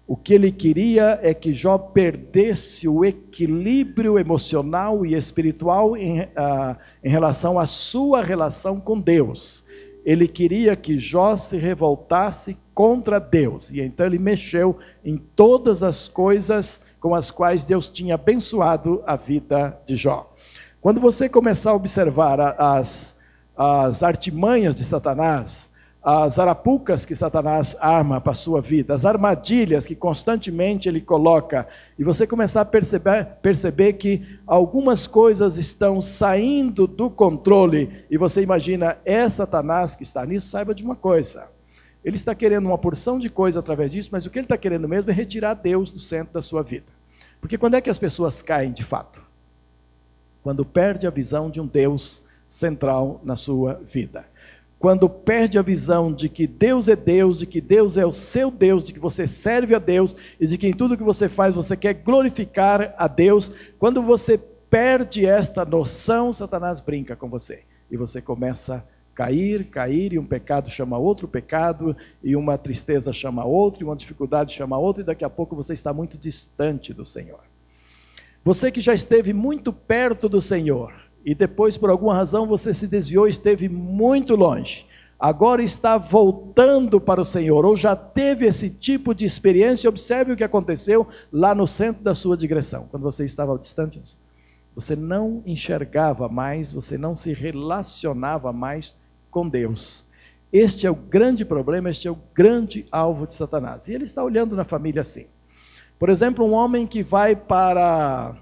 O 0.08 0.16
que 0.16 0.36
ele 0.36 0.52
queria 0.52 1.20
é 1.24 1.34
que 1.34 1.54
Jó 1.54 1.80
perdesse 1.80 2.88
o 2.88 3.04
equilíbrio 3.04 4.20
emocional 4.20 5.04
e 5.04 5.16
espiritual 5.16 5.98
em, 5.98 6.22
uh, 6.22 6.76
em 7.04 7.10
relação 7.10 7.58
à 7.58 7.66
sua 7.66 8.22
relação 8.22 8.80
com 8.80 9.00
Deus. 9.00 9.66
Ele 10.06 10.28
queria 10.28 10.76
que 10.76 11.00
Jó 11.00 11.36
se 11.36 11.58
revoltasse 11.58 12.56
contra 12.72 13.20
Deus. 13.20 13.72
E 13.72 13.82
então 13.82 14.06
ele 14.06 14.20
mexeu 14.20 14.78
em 15.04 15.18
todas 15.18 15.82
as 15.82 16.08
coisas 16.08 16.84
com 17.06 17.14
as 17.14 17.30
quais 17.30 17.64
Deus 17.64 17.88
tinha 17.88 18.16
abençoado 18.16 19.04
a 19.06 19.16
vida 19.16 19.80
de 19.86 19.96
Jó. 19.96 20.28
Quando 20.82 21.00
você 21.00 21.30
começar 21.30 21.70
a 21.70 21.76
observar 21.76 22.56
as, 22.60 23.16
as 23.56 24.02
artimanhas 24.02 24.76
de 24.76 24.84
Satanás, 24.84 25.70
as 26.02 26.40
arapucas 26.40 27.06
que 27.06 27.14
Satanás 27.14 27.78
arma 27.80 28.20
para 28.20 28.32
a 28.32 28.36
sua 28.36 28.60
vida, 28.60 28.96
as 28.96 29.06
armadilhas 29.06 29.86
que 29.86 29.96
constantemente 29.96 30.90
ele 30.90 31.00
coloca, 31.00 31.68
e 31.96 32.04
você 32.04 32.26
começar 32.26 32.62
a 32.62 32.66
perceber, 32.66 33.24
perceber 33.40 33.94
que 33.94 34.40
algumas 34.48 35.06
coisas 35.06 35.58
estão 35.58 36.02
saindo 36.02 36.88
do 36.88 37.08
controle, 37.08 38.04
e 38.10 38.18
você 38.18 38.42
imagina, 38.42 38.98
é 39.06 39.30
Satanás 39.30 39.94
que 39.94 40.02
está 40.02 40.26
nisso, 40.26 40.48
saiba 40.48 40.74
de 40.74 40.84
uma 40.84 40.96
coisa. 40.96 41.50
Ele 42.04 42.16
está 42.16 42.34
querendo 42.34 42.66
uma 42.66 42.80
porção 42.80 43.20
de 43.20 43.30
coisa 43.30 43.60
através 43.60 43.92
disso, 43.92 44.10
mas 44.12 44.26
o 44.26 44.32
que 44.32 44.40
ele 44.40 44.46
está 44.46 44.58
querendo 44.58 44.90
mesmo 44.90 45.12
é 45.12 45.14
retirar 45.14 45.54
Deus 45.54 45.92
do 45.92 46.00
centro 46.00 46.34
da 46.34 46.42
sua 46.42 46.64
vida. 46.64 46.95
Porque 47.46 47.60
quando 47.60 47.76
é 47.76 47.82
que 47.82 47.92
as 47.92 48.00
pessoas 48.00 48.42
caem 48.42 48.72
de 48.72 48.84
fato? 48.84 49.22
Quando 50.42 50.66
perde 50.66 51.06
a 51.06 51.12
visão 51.12 51.48
de 51.48 51.62
um 51.62 51.68
Deus 51.68 52.24
central 52.48 53.22
na 53.24 53.36
sua 53.36 53.76
vida 53.88 54.26
quando 54.78 55.10
perde 55.10 55.58
a 55.58 55.64
visão 55.64 56.14
de 56.14 56.30
que 56.30 56.46
Deus 56.46 56.88
é 56.90 56.96
Deus, 56.96 57.40
de 57.40 57.48
que 57.48 57.60
Deus 57.60 57.98
é 57.98 58.06
o 58.06 58.12
seu 58.12 58.52
Deus, 58.52 58.84
de 58.84 58.94
que 58.94 59.00
você 59.00 59.26
serve 59.26 59.74
a 59.74 59.80
Deus 59.80 60.16
e 60.40 60.46
de 60.46 60.58
que 60.58 60.68
em 60.68 60.74
tudo 60.74 60.98
que 60.98 61.04
você 61.04 61.28
faz 61.28 61.56
você 61.56 61.76
quer 61.76 61.94
glorificar 61.94 62.94
a 62.96 63.08
Deus, 63.08 63.52
quando 63.80 64.02
você 64.04 64.38
perde 64.70 65.26
esta 65.26 65.66
noção, 65.66 66.32
Satanás 66.32 66.80
brinca 66.80 67.16
com 67.16 67.28
você 67.28 67.64
e 67.90 67.98
você 67.98 68.22
começa 68.22 68.76
a 68.76 68.84
cair, 69.16 69.64
cair, 69.66 70.14
e 70.14 70.20
um 70.20 70.26
pecado 70.26 70.70
chama 70.70 70.98
outro 70.98 71.28
pecado, 71.28 71.96
e 72.22 72.36
uma 72.36 72.58
tristeza 72.58 73.14
chama 73.14 73.46
outro, 73.46 73.82
e 73.82 73.86
uma 73.86 73.96
dificuldade 73.96 74.54
chama 74.54 74.78
outro, 74.78 75.02
e 75.02 75.06
daqui 75.06 75.24
a 75.24 75.30
pouco 75.30 75.56
você 75.56 75.72
está 75.72 75.94
muito 75.94 76.18
distante 76.18 76.94
do 76.94 77.06
Senhor. 77.06 77.40
Você 78.44 78.70
que 78.70 78.82
já 78.82 78.94
esteve 78.94 79.34
muito 79.34 79.72
perto 79.72 80.28
do 80.28 80.42
Senhor, 80.42 80.94
e 81.26 81.34
depois, 81.34 81.78
por 81.78 81.90
alguma 81.90 82.14
razão, 82.14 82.46
você 82.46 82.74
se 82.74 82.86
desviou 82.88 83.28
esteve 83.28 83.68
muito 83.68 84.36
longe. 84.36 84.86
Agora 85.18 85.64
está 85.64 85.98
voltando 85.98 87.00
para 87.00 87.22
o 87.22 87.26
Senhor, 87.26 87.66
ou 87.66 87.76
já 87.76 87.96
teve 87.96 88.46
esse 88.46 88.70
tipo 88.70 89.16
de 89.16 89.26
experiência. 89.26 89.90
Observe 89.90 90.34
o 90.34 90.36
que 90.36 90.44
aconteceu 90.44 91.08
lá 91.32 91.56
no 91.56 91.66
centro 91.66 92.04
da 92.04 92.14
sua 92.14 92.36
digressão, 92.36 92.88
quando 92.92 93.02
você 93.04 93.24
estava 93.24 93.58
distante. 93.58 94.00
Você 94.76 94.94
não 94.96 95.42
enxergava 95.46 96.28
mais, 96.28 96.74
você 96.74 96.98
não 96.98 97.16
se 97.16 97.34
relacionava 97.34 98.52
mais 98.52 98.94
com 99.36 99.50
Deus. 99.50 100.06
Este 100.54 100.88
é 100.88 100.90
o 100.90 100.96
grande 100.96 101.44
problema, 101.44 101.90
este 101.90 102.08
é 102.08 102.12
o 102.12 102.18
grande 102.34 102.86
alvo 102.90 103.28
de 103.28 103.34
Satanás. 103.34 103.90
E 103.90 103.94
ele 103.94 104.06
está 104.06 104.24
olhando 104.24 104.56
na 104.56 104.64
família 104.64 105.02
assim. 105.02 105.26
Por 106.00 106.08
exemplo, 106.08 106.46
um 106.46 106.54
homem 106.54 106.88
que 106.88 107.04
vai 107.04 107.36
para 107.36 108.34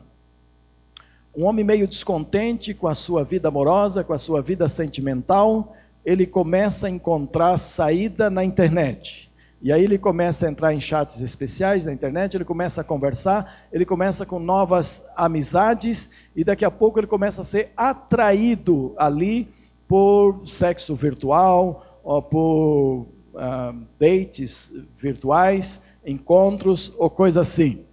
um 1.35 1.45
homem 1.45 1.65
meio 1.65 1.87
descontente 1.87 2.75
com 2.75 2.87
a 2.87 2.93
sua 2.93 3.23
vida 3.23 3.47
amorosa, 3.47 4.03
com 4.03 4.13
a 4.13 4.19
sua 4.19 4.39
vida 4.39 4.69
sentimental, 4.69 5.75
ele 6.05 6.27
começa 6.27 6.85
a 6.85 6.91
encontrar 6.91 7.57
saída 7.57 8.29
na 8.29 8.43
internet. 8.43 9.31
E 9.63 9.71
aí 9.71 9.83
ele 9.83 9.97
começa 9.97 10.45
a 10.45 10.51
entrar 10.51 10.75
em 10.75 10.79
chats 10.79 11.21
especiais 11.21 11.85
na 11.85 11.91
internet, 11.91 12.37
ele 12.37 12.45
começa 12.45 12.81
a 12.81 12.83
conversar, 12.83 13.65
ele 13.71 13.83
começa 13.83 14.27
com 14.27 14.37
novas 14.37 15.03
amizades 15.15 16.11
e 16.35 16.43
daqui 16.43 16.63
a 16.63 16.69
pouco 16.69 16.99
ele 16.99 17.07
começa 17.07 17.41
a 17.41 17.45
ser 17.45 17.71
atraído 17.75 18.93
ali 18.95 19.51
por 19.93 20.47
sexo 20.47 20.95
virtual, 20.95 22.01
ou 22.03 22.19
por 22.19 23.07
uh, 23.35 23.85
dates 23.99 24.73
virtuais, 24.97 25.83
encontros 26.03 26.91
ou 26.97 27.11
coisa 27.11 27.41
assim. 27.41 27.85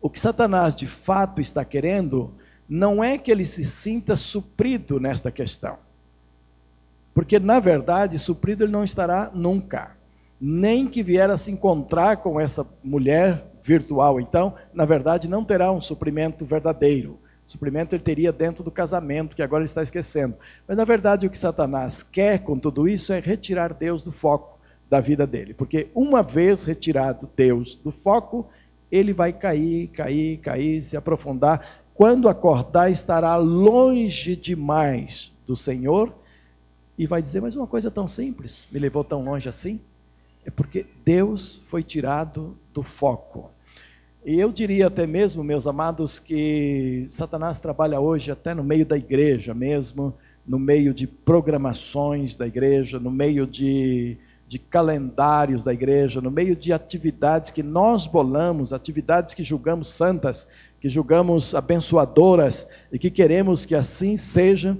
O 0.00 0.08
que 0.08 0.20
Satanás 0.20 0.72
de 0.72 0.86
fato 0.86 1.40
está 1.40 1.64
querendo 1.64 2.32
não 2.68 3.02
é 3.02 3.18
que 3.18 3.32
ele 3.32 3.44
se 3.44 3.64
sinta 3.64 4.14
suprido 4.14 5.00
nesta 5.00 5.32
questão. 5.32 5.78
Porque, 7.12 7.40
na 7.40 7.58
verdade, 7.58 8.16
suprido 8.16 8.62
ele 8.62 8.70
não 8.70 8.84
estará 8.84 9.32
nunca. 9.34 9.96
Nem 10.40 10.86
que 10.86 11.02
vier 11.02 11.28
a 11.28 11.36
se 11.36 11.50
encontrar 11.50 12.18
com 12.18 12.38
essa 12.38 12.64
mulher 12.84 13.44
virtual. 13.64 14.20
Então, 14.20 14.54
na 14.72 14.84
verdade, 14.84 15.26
não 15.26 15.44
terá 15.44 15.72
um 15.72 15.80
suprimento 15.80 16.44
verdadeiro. 16.44 17.18
Suprimento 17.46 17.94
ele 17.94 18.02
teria 18.02 18.32
dentro 18.32 18.64
do 18.64 18.70
casamento, 18.70 19.36
que 19.36 19.42
agora 19.42 19.62
ele 19.62 19.68
está 19.68 19.82
esquecendo. 19.82 20.34
Mas, 20.66 20.76
na 20.76 20.84
verdade, 20.84 21.26
o 21.26 21.30
que 21.30 21.36
Satanás 21.36 22.02
quer 22.02 22.38
com 22.38 22.58
tudo 22.58 22.88
isso 22.88 23.12
é 23.12 23.20
retirar 23.20 23.74
Deus 23.74 24.02
do 24.02 24.10
foco 24.10 24.58
da 24.88 25.00
vida 25.00 25.26
dele. 25.26 25.52
Porque, 25.52 25.88
uma 25.94 26.22
vez 26.22 26.64
retirado 26.64 27.28
Deus 27.36 27.76
do 27.76 27.90
foco, 27.90 28.48
ele 28.90 29.12
vai 29.12 29.32
cair, 29.32 29.88
cair, 29.88 30.38
cair, 30.38 30.82
se 30.82 30.96
aprofundar. 30.96 31.82
Quando 31.94 32.28
acordar, 32.28 32.90
estará 32.90 33.36
longe 33.36 34.36
demais 34.36 35.32
do 35.46 35.54
Senhor 35.54 36.14
e 36.96 37.06
vai 37.06 37.20
dizer: 37.20 37.40
Mas 37.40 37.56
uma 37.56 37.66
coisa 37.66 37.90
tão 37.90 38.06
simples, 38.06 38.66
me 38.70 38.78
levou 38.78 39.04
tão 39.04 39.24
longe 39.24 39.48
assim? 39.48 39.80
É 40.44 40.50
porque 40.50 40.86
Deus 41.04 41.60
foi 41.66 41.82
tirado 41.82 42.56
do 42.72 42.82
foco. 42.82 43.50
E 44.24 44.40
eu 44.40 44.50
diria 44.50 44.86
até 44.86 45.06
mesmo, 45.06 45.44
meus 45.44 45.66
amados, 45.66 46.18
que 46.18 47.06
Satanás 47.10 47.58
trabalha 47.58 48.00
hoje 48.00 48.30
até 48.30 48.54
no 48.54 48.64
meio 48.64 48.86
da 48.86 48.96
igreja 48.96 49.52
mesmo, 49.52 50.14
no 50.46 50.58
meio 50.58 50.94
de 50.94 51.06
programações 51.06 52.34
da 52.34 52.46
igreja, 52.46 52.98
no 52.98 53.10
meio 53.10 53.46
de 53.46 54.18
de 54.46 54.58
calendários 54.58 55.64
da 55.64 55.72
igreja, 55.72 56.20
no 56.20 56.30
meio 56.30 56.54
de 56.54 56.72
atividades 56.72 57.50
que 57.50 57.62
nós 57.62 58.06
bolamos, 58.06 58.72
atividades 58.72 59.34
que 59.34 59.42
julgamos 59.42 59.88
santas, 59.88 60.46
que 60.80 60.88
julgamos 60.88 61.54
abençoadoras 61.54 62.68
e 62.92 62.98
que 62.98 63.10
queremos 63.10 63.64
que 63.64 63.74
assim 63.74 64.16
seja, 64.16 64.76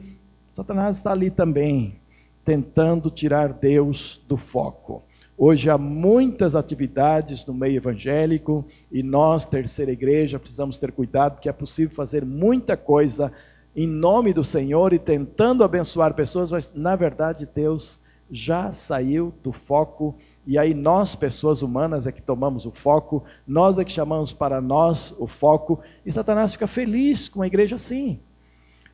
Satanás 0.53 0.99
está 0.99 1.13
ali 1.13 1.31
também, 1.31 1.97
tentando 2.45 3.11
tirar 3.11 3.53
Deus 3.53 4.23
do 4.29 4.37
foco. 4.37 5.03
Hoje 5.37 5.69
há 5.69 5.77
muitas 5.77 6.55
atividades 6.55 7.45
no 7.45 7.53
meio 7.53 7.77
evangélico 7.77 8.65
e 8.91 9.03
nós, 9.03 9.47
terceira 9.47 9.91
igreja, 9.91 10.39
precisamos 10.39 10.79
ter 10.79 10.93
cuidado, 10.93 11.35
porque 11.35 11.49
é 11.49 11.53
possível 11.53 11.95
fazer 11.95 12.25
muita 12.25 12.77
coisa 12.77 13.33
em 13.75 13.87
nome 13.87 14.33
do 14.33 14.45
Senhor 14.45 14.93
e 14.93 14.99
tentando 14.99 15.65
abençoar 15.65 16.15
pessoas, 16.15 16.53
mas 16.53 16.73
na 16.73 16.95
verdade 16.95 17.49
Deus 17.53 18.01
já 18.31 18.71
saiu 18.71 19.35
do 19.43 19.53
foco 19.53 20.15
e 20.47 20.57
aí 20.57 20.73
nós, 20.73 21.17
pessoas 21.17 21.63
humanas, 21.63 22.07
é 22.07 22.13
que 22.13 22.23
tomamos 22.23 22.65
o 22.65 22.71
foco, 22.71 23.25
nós 23.47 23.77
é 23.77 23.85
que 23.85 23.91
chamamos 23.91 24.33
para 24.33 24.61
nós 24.61 25.13
o 25.19 25.27
foco, 25.27 25.81
e 26.07 26.13
Satanás 26.13 26.53
fica 26.53 26.67
feliz 26.67 27.29
com 27.29 27.41
uma 27.41 27.47
igreja 27.47 27.75
assim. 27.75 28.21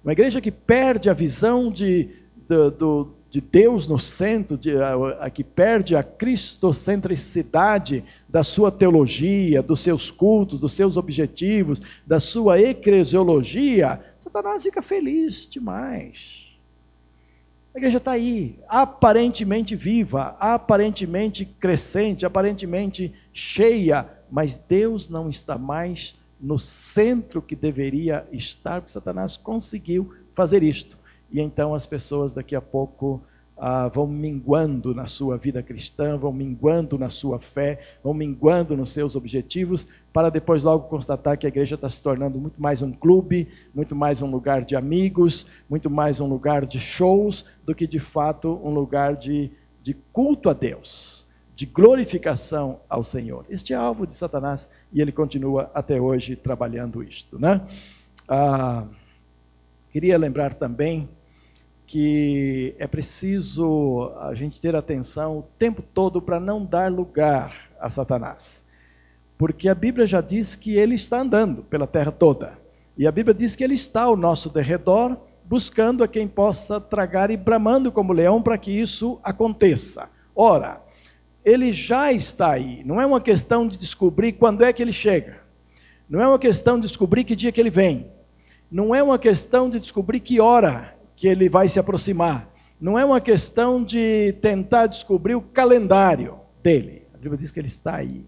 Uma 0.03 0.13
igreja 0.13 0.41
que 0.41 0.51
perde 0.51 1.11
a 1.11 1.13
visão 1.13 1.71
de, 1.71 2.11
de, 2.49 2.71
de 3.31 3.41
Deus 3.41 3.87
no 3.87 3.99
centro, 3.99 4.59
de, 4.59 4.77
a, 4.77 4.95
a, 5.21 5.31
que 5.31 5.45
perde 5.45 5.95
a 5.95 6.03
cristocentricidade 6.03 8.05
da 8.29 8.43
sua 8.43 8.73
teologia, 8.73 9.63
dos 9.63 9.81
seus 9.81 10.11
cultos, 10.11 10.59
dos 10.59 10.73
seus 10.73 10.97
objetivos, 10.97 11.81
da 12.05 12.19
sua 12.19 12.61
eclesiologia, 12.61 14.01
Satanás 14.19 14.65
fica 14.65 14.83
feliz 14.83 15.49
demais. 15.49 16.49
A 17.73 17.79
igreja 17.79 17.99
está 17.99 18.13
aí, 18.13 18.59
aparentemente 18.69 19.77
viva, 19.77 20.37
aparentemente 20.41 21.45
crescente, 21.45 22.27
aparentemente 22.27 23.15
cheia, 23.33 24.09
mas 24.29 24.57
Deus 24.57 25.09
não 25.09 25.31
está 25.31 25.57
mais 25.57 26.17
no 26.41 26.59
centro 26.59 27.41
que 27.41 27.55
deveria 27.55 28.27
estar, 28.33 28.81
porque 28.81 28.93
Satanás 28.93 29.37
conseguiu 29.37 30.13
fazer 30.35 30.65
isto. 30.65 30.99
E 31.31 31.41
então 31.41 31.75
as 31.75 31.87
pessoas 31.87 32.33
daqui 32.33 32.57
a 32.57 32.61
pouco 32.61 33.23
ah, 33.61 33.89
vão 33.89 34.07
minguando 34.07 34.95
na 34.95 35.07
sua 35.07 35.37
vida 35.37 35.63
cristã, 35.63 36.17
vão 36.17 36.33
minguando 36.33 36.99
na 36.99 37.11
sua 37.11 37.39
fé, 37.39 37.79
vão 38.03 38.15
minguando 38.15 38.75
nos 38.75 38.89
seus 38.89 39.15
objetivos, 39.15 39.87
para 40.15 40.31
depois 40.31 40.63
logo 40.63 40.89
constatar 40.89 41.37
que 41.37 41.47
a 41.47 41.51
igreja 41.51 41.75
está 41.75 41.87
se 41.87 42.03
tornando 42.03 42.41
muito 42.41 42.61
mais 42.61 42.81
um 42.81 42.91
clube, 42.91 43.49
muito 43.75 43.95
mais 43.95 44.23
um 44.23 44.31
lugar 44.31 44.65
de 44.65 44.75
amigos, 44.75 45.47
muito 45.69 45.91
mais 45.91 46.21
um 46.21 46.27
lugar 46.27 46.67
de 46.67 46.81
shows, 46.81 47.45
do 47.63 47.75
que 47.75 47.87
de 47.87 47.99
fato 47.99 48.59
um 48.65 48.71
lugar 48.71 49.15
de, 49.15 49.51
de 49.83 49.93
culto 50.11 50.49
a 50.49 50.55
Deus, 50.55 51.27
de 51.55 51.67
glorificação 51.67 52.81
ao 52.89 53.05
Senhor. 53.05 53.45
Este 53.51 53.75
é 53.75 53.77
alvo 53.77 54.07
de 54.07 54.15
Satanás 54.15 54.71
e 54.91 55.03
ele 55.03 55.13
continua 55.13 55.71
até 55.75 56.01
hoje 56.01 56.35
trabalhando 56.35 57.03
isto. 57.03 57.39
Né? 57.39 57.61
Ah, 58.27 58.87
queria 59.91 60.17
lembrar 60.17 60.55
também 60.55 61.07
que 61.91 62.73
é 62.79 62.87
preciso 62.87 64.13
a 64.21 64.33
gente 64.33 64.61
ter 64.61 64.77
atenção 64.77 65.39
o 65.39 65.43
tempo 65.59 65.83
todo 65.83 66.23
para 66.23 66.39
não 66.39 66.65
dar 66.65 66.89
lugar 66.89 67.69
a 67.81 67.91
Satanás. 67.91 68.65
Porque 69.37 69.69
a 69.69 69.75
Bíblia 69.75 70.07
já 70.07 70.21
diz 70.21 70.55
que 70.55 70.77
ele 70.77 70.95
está 70.95 71.19
andando 71.19 71.65
pela 71.65 71.89
terra 71.89 72.13
toda. 72.13 72.57
E 72.97 73.09
a 73.09 73.11
Bíblia 73.11 73.35
diz 73.35 73.57
que 73.57 73.65
ele 73.65 73.75
está 73.75 74.03
ao 74.03 74.17
nosso 74.17 74.49
derredor, 74.49 75.17
buscando 75.45 76.05
a 76.05 76.07
quem 76.07 76.29
possa 76.29 76.81
tragar 76.81 77.29
e 77.29 77.37
bramando 77.37 77.91
como 77.91 78.13
leão 78.13 78.41
para 78.41 78.57
que 78.57 78.71
isso 78.71 79.19
aconteça. 79.25 80.09
Ora, 80.33 80.81
ele 81.45 81.73
já 81.73 82.13
está 82.13 82.53
aí. 82.53 82.85
Não 82.85 83.01
é 83.01 83.07
uma 83.07 83.21
questão 83.21 83.67
de 83.67 83.77
descobrir 83.77 84.35
quando 84.35 84.63
é 84.63 84.73
que 84.73 84.81
ele 84.81 84.93
chega. 84.93 85.41
Não 86.09 86.21
é 86.21 86.29
uma 86.29 86.39
questão 86.39 86.79
de 86.79 86.87
descobrir 86.87 87.25
que 87.25 87.35
dia 87.35 87.51
que 87.51 87.61
ele 87.61 87.69
vem. 87.69 88.13
Não 88.71 88.95
é 88.95 89.03
uma 89.03 89.19
questão 89.19 89.69
de 89.69 89.81
descobrir 89.81 90.21
que 90.21 90.41
hora 90.41 91.00
que 91.21 91.29
ele 91.29 91.51
vai 91.51 91.69
se 91.69 91.79
aproximar. 91.79 92.49
Não 92.81 92.99
é 92.99 93.05
uma 93.05 93.21
questão 93.21 93.85
de 93.85 94.33
tentar 94.41 94.87
descobrir 94.87 95.35
o 95.35 95.43
calendário 95.43 96.41
dele. 96.63 97.03
A 97.13 97.19
Bíblia 97.19 97.37
diz 97.37 97.51
que 97.51 97.61
ele 97.61 97.67
está 97.67 97.97
aí, 97.97 98.25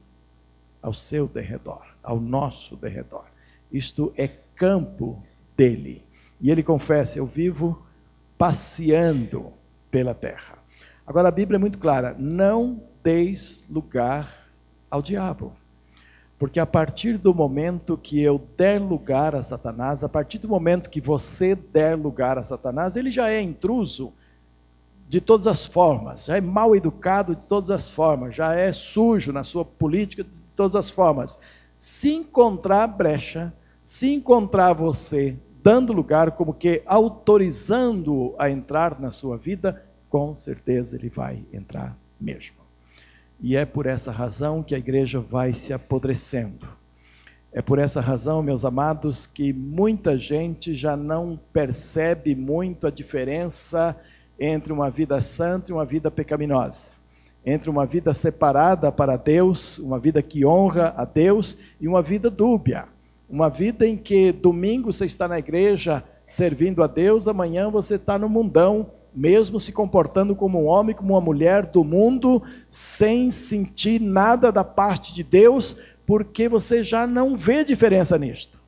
ao 0.83 0.93
seu 0.93 1.27
derredor, 1.27 1.81
ao 2.03 2.21
nosso 2.21 2.77
derredor. 2.77 3.25
Isto 3.73 4.13
é 4.15 4.29
campo 4.55 5.23
dele. 5.57 6.05
E 6.39 6.51
ele 6.51 6.63
confessa: 6.63 7.19
Eu 7.19 7.25
vivo 7.25 7.83
passeando 8.37 9.55
pela 9.91 10.13
terra. 10.13 10.59
Agora 11.07 11.29
a 11.29 11.33
Bíblia 11.33 11.57
é 11.57 11.59
muito 11.59 11.79
clara: 11.79 12.15
não 12.19 12.83
deis 13.03 13.65
lugar 13.71 14.49
ao 14.91 15.01
diabo. 15.01 15.55
Porque 16.43 16.59
a 16.59 16.67
partir 16.67 17.19
do 17.19 17.33
momento 17.33 17.97
que 17.97 18.21
eu 18.21 18.37
der 18.57 18.81
lugar 18.81 19.33
a 19.33 19.45
Satanás, 19.45 20.03
a 20.03 20.09
partir 20.09 20.39
do 20.39 20.49
momento 20.49 20.91
que 20.91 21.01
você 21.01 21.55
der 21.55 21.97
lugar 21.97 22.37
a 22.37 22.43
Satanás, 22.43 22.97
ele 22.97 23.13
já 23.13 23.31
é 23.31 23.41
intruso 23.41 24.13
de 25.09 25.21
todas 25.21 25.47
as 25.47 25.65
formas, 25.65 26.25
já 26.25 26.37
é 26.37 26.41
mal 26.41 26.75
educado 26.75 27.37
de 27.37 27.43
todas 27.43 27.71
as 27.71 27.89
formas, 27.89 28.35
já 28.35 28.57
é 28.57 28.73
sujo 28.73 29.33
na 29.33 29.45
sua 29.45 29.65
política 29.65 30.25
de 30.25 30.31
todas 30.57 30.75
as 30.75 30.91
formas. 30.91 31.39
Se 31.77 32.13
encontrar 32.13 32.89
brecha, 32.89 33.55
se 33.85 34.13
encontrar 34.13 34.73
você 34.73 35.37
dando 35.63 35.93
lugar, 35.93 36.33
como 36.33 36.53
que 36.53 36.83
autorizando-o 36.87 38.35
a 38.37 38.51
entrar 38.51 39.01
na 39.01 39.13
sua 39.13 39.37
vida, 39.37 39.81
com 40.11 40.35
certeza 40.35 40.97
ele 40.97 41.09
vai 41.09 41.45
entrar 41.53 41.97
mesmo. 42.21 42.62
E 43.43 43.57
é 43.57 43.65
por 43.65 43.87
essa 43.87 44.13
razão 44.13 44.63
que 44.63 44.73
a 44.73 44.79
igreja 44.79 45.19
vai 45.19 45.53
se 45.53 45.73
apodrecendo. 45.73 46.69
É 47.53 47.61
por 47.61 47.81
essa 47.81 48.01
razão, 48.01 48.41
meus 48.41 48.65
amados, 48.65 49.27
que 49.27 49.53
muita 49.53 50.17
gente 50.17 50.73
já 50.73 50.97
não 50.97 51.39
percebe 51.53 52.37
muito 52.37 52.87
a 52.87 52.91
diferença 52.91 53.97
entre 54.39 54.73
uma 54.73 54.89
vida 54.89 55.21
santa 55.21 55.73
e 55.73 55.75
uma 55.75 55.85
vida 55.85 56.09
pecaminosa. 56.09 56.93
Entre 57.45 57.69
uma 57.69 57.85
vida 57.85 58.15
separada 58.15 58.93
para 58.93 59.17
Deus, 59.17 59.77
uma 59.81 59.99
vida 59.99 60.23
que 60.23 60.47
honra 60.47 60.95
a 60.97 61.05
Deus, 61.05 61.59
e 61.81 61.89
uma 61.89 62.01
vida 62.01 62.31
dúbia. 62.31 62.85
Uma 63.29 63.51
vida 63.51 63.85
em 63.85 63.97
que 63.97 64.31
domingo 64.31 64.93
você 64.93 65.05
está 65.05 65.27
na 65.27 65.41
igreja 65.41 66.05
servindo 66.29 66.81
a 66.81 66.87
Deus, 66.87 67.27
amanhã 67.27 67.69
você 67.69 67.97
está 67.97 68.17
no 68.17 68.29
mundão 68.29 68.89
mesmo 69.15 69.61
se 69.61 69.73
comportando 69.73 70.35
como 70.35 70.63
um 70.63 70.67
homem, 70.67 70.95
como 70.95 71.15
uma 71.15 71.21
mulher 71.21 71.67
do 71.67 71.85
mundo, 71.85 72.43
sem 72.71 73.31
sentir 73.31 74.01
nada 74.01 74.51
da 74.51 74.65
parte 74.65 75.15
de 75.15 75.23
Deus, 75.23 75.77
porque 76.07 76.49
você 76.49 76.83
já 76.83 77.07
não 77.07 77.37
vê 77.37 77.65
diferença 77.65 78.17
nisto. 78.19 78.61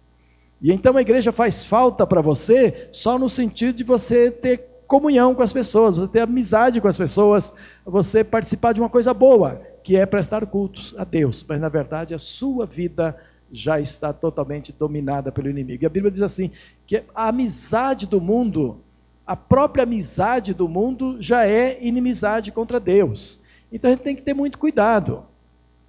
E 0.61 0.73
então 0.73 0.97
a 0.97 1.03
igreja 1.03 1.33
faz 1.33 1.65
falta 1.65 2.07
para 2.07 2.21
você 2.21 2.89
só 2.93 3.19
no 3.19 3.29
sentido 3.29 3.77
de 3.77 3.85
você 3.85 4.31
ter 4.31 4.75
comunhão 4.87 5.35
com 5.35 5.43
as 5.43 5.53
pessoas, 5.53 5.97
você 5.97 6.09
ter 6.09 6.21
amizade 6.21 6.81
com 6.81 6.89
as 6.89 6.99
pessoas, 6.99 7.53
você 7.85 8.23
participar 8.23 8.73
de 8.73 8.81
uma 8.81 8.89
coisa 8.89 9.13
boa, 9.13 9.61
que 9.83 9.97
é 9.97 10.07
prestar 10.07 10.47
cultos 10.47 10.95
a 10.97 11.05
Deus. 11.05 11.45
Mas 11.47 11.61
na 11.61 11.69
verdade 11.69 12.15
a 12.15 12.19
sua 12.19 12.67
vida 12.67 13.17
já 13.53 13.81
está 13.81 14.13
totalmente 14.13 14.73
dominada 14.73 15.31
pelo 15.31 15.49
inimigo. 15.49 15.85
E 15.85 15.87
a 15.87 15.91
Bíblia 15.91 16.11
diz 16.11 16.23
assim: 16.23 16.51
que 16.87 17.03
a 17.15 17.29
amizade 17.29 18.07
do 18.07 18.21
mundo 18.21 18.79
a 19.27 19.35
própria 19.35 19.85
amizade 19.85 20.53
do 20.53 20.69
mundo 20.69 21.17
já 21.21 21.47
é 21.47 21.79
inimizade 21.83 22.53
contra 22.53 22.79
Deus. 22.79 23.41
Então 23.73 23.91
a 23.91 23.95
gente 23.95 24.03
tem 24.03 24.17
que 24.17 24.23
ter 24.23 24.35
muito 24.35 24.59
cuidado. 24.59 25.25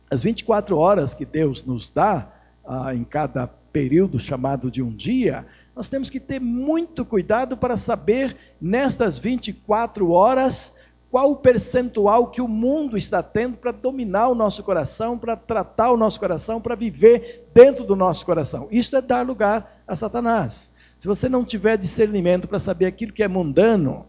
As 0.09 0.21
24 0.21 0.77
horas 0.77 1.13
que 1.13 1.25
Deus 1.25 1.65
nos 1.65 1.89
dá, 1.89 2.31
ah, 2.65 2.95
em 2.95 3.03
cada 3.03 3.47
período 3.47 4.19
chamado 4.19 4.71
de 4.71 4.81
um 4.81 4.91
dia, 4.91 5.45
nós 5.75 5.89
temos 5.89 6.09
que 6.09 6.19
ter 6.19 6.39
muito 6.39 7.03
cuidado 7.03 7.57
para 7.57 7.75
saber, 7.75 8.37
nestas 8.61 9.19
24 9.19 10.09
horas, 10.09 10.73
qual 11.11 11.31
o 11.31 11.35
percentual 11.35 12.27
que 12.27 12.41
o 12.41 12.47
mundo 12.47 12.97
está 12.97 13.21
tendo 13.21 13.57
para 13.57 13.71
dominar 13.71 14.29
o 14.29 14.35
nosso 14.35 14.63
coração, 14.63 15.17
para 15.17 15.35
tratar 15.35 15.91
o 15.91 15.97
nosso 15.97 16.19
coração, 16.19 16.61
para 16.61 16.75
viver 16.75 17.49
dentro 17.53 17.83
do 17.83 17.95
nosso 17.95 18.25
coração. 18.25 18.67
Isso 18.71 18.95
é 18.95 19.01
dar 19.01 19.25
lugar 19.25 19.81
a 19.87 19.95
Satanás. 19.95 20.73
Se 20.97 21.07
você 21.07 21.27
não 21.27 21.43
tiver 21.43 21.77
discernimento 21.77 22.47
para 22.47 22.59
saber 22.59 22.85
aquilo 22.85 23.13
que 23.13 23.23
é 23.23 23.27
mundano, 23.27 24.05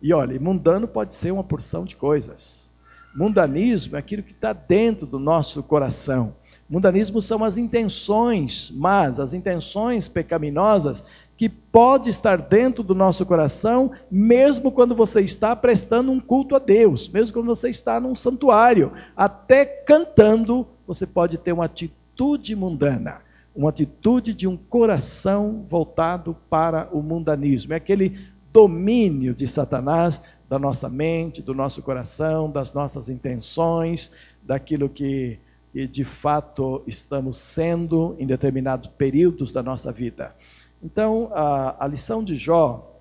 e 0.00 0.12
olha, 0.12 0.38
mundano 0.40 0.88
pode 0.88 1.14
ser 1.14 1.30
uma 1.30 1.44
porção 1.44 1.84
de 1.84 1.96
coisas. 1.96 2.70
Mundanismo 3.14 3.96
é 3.96 3.98
aquilo 3.98 4.22
que 4.22 4.32
está 4.32 4.52
dentro 4.52 5.06
do 5.06 5.18
nosso 5.18 5.62
coração. 5.62 6.34
Mundanismo 6.68 7.20
são 7.20 7.44
as 7.44 7.58
intenções 7.58 8.72
mas 8.74 9.20
as 9.20 9.34
intenções 9.34 10.08
pecaminosas 10.08 11.04
que 11.36 11.48
pode 11.48 12.10
estar 12.10 12.40
dentro 12.40 12.82
do 12.82 12.94
nosso 12.94 13.26
coração, 13.26 13.90
mesmo 14.10 14.70
quando 14.70 14.94
você 14.94 15.20
está 15.20 15.54
prestando 15.54 16.10
um 16.10 16.20
culto 16.20 16.54
a 16.54 16.58
Deus, 16.58 17.08
mesmo 17.08 17.34
quando 17.34 17.46
você 17.46 17.68
está 17.68 17.98
num 17.98 18.14
santuário, 18.14 18.92
até 19.16 19.64
cantando, 19.64 20.66
você 20.86 21.06
pode 21.06 21.36
ter 21.38 21.52
uma 21.52 21.64
atitude 21.64 22.54
mundana 22.54 23.23
uma 23.54 23.70
atitude 23.70 24.34
de 24.34 24.48
um 24.48 24.56
coração 24.56 25.64
voltado 25.68 26.36
para 26.50 26.88
o 26.92 27.02
mundanismo. 27.02 27.72
É 27.72 27.76
aquele 27.76 28.18
domínio 28.52 29.34
de 29.34 29.46
Satanás 29.46 30.22
da 30.48 30.58
nossa 30.58 30.88
mente, 30.88 31.40
do 31.40 31.54
nosso 31.54 31.82
coração, 31.82 32.50
das 32.50 32.74
nossas 32.74 33.08
intenções, 33.08 34.12
daquilo 34.42 34.88
que, 34.88 35.38
que 35.72 35.86
de 35.86 36.04
fato 36.04 36.82
estamos 36.86 37.38
sendo 37.38 38.14
em 38.18 38.26
determinados 38.26 38.88
períodos 38.88 39.52
da 39.52 39.62
nossa 39.62 39.90
vida. 39.90 40.34
Então, 40.82 41.30
a, 41.32 41.84
a 41.84 41.88
lição 41.88 42.22
de 42.22 42.34
Jó, 42.36 43.00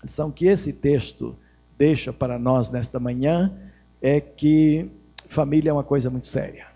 a 0.00 0.06
lição 0.06 0.30
que 0.30 0.46
esse 0.46 0.72
texto 0.72 1.34
deixa 1.76 2.12
para 2.12 2.38
nós 2.38 2.70
nesta 2.70 3.00
manhã, 3.00 3.52
é 4.00 4.20
que 4.20 4.88
família 5.26 5.70
é 5.70 5.72
uma 5.72 5.84
coisa 5.84 6.08
muito 6.08 6.26
séria. 6.26 6.66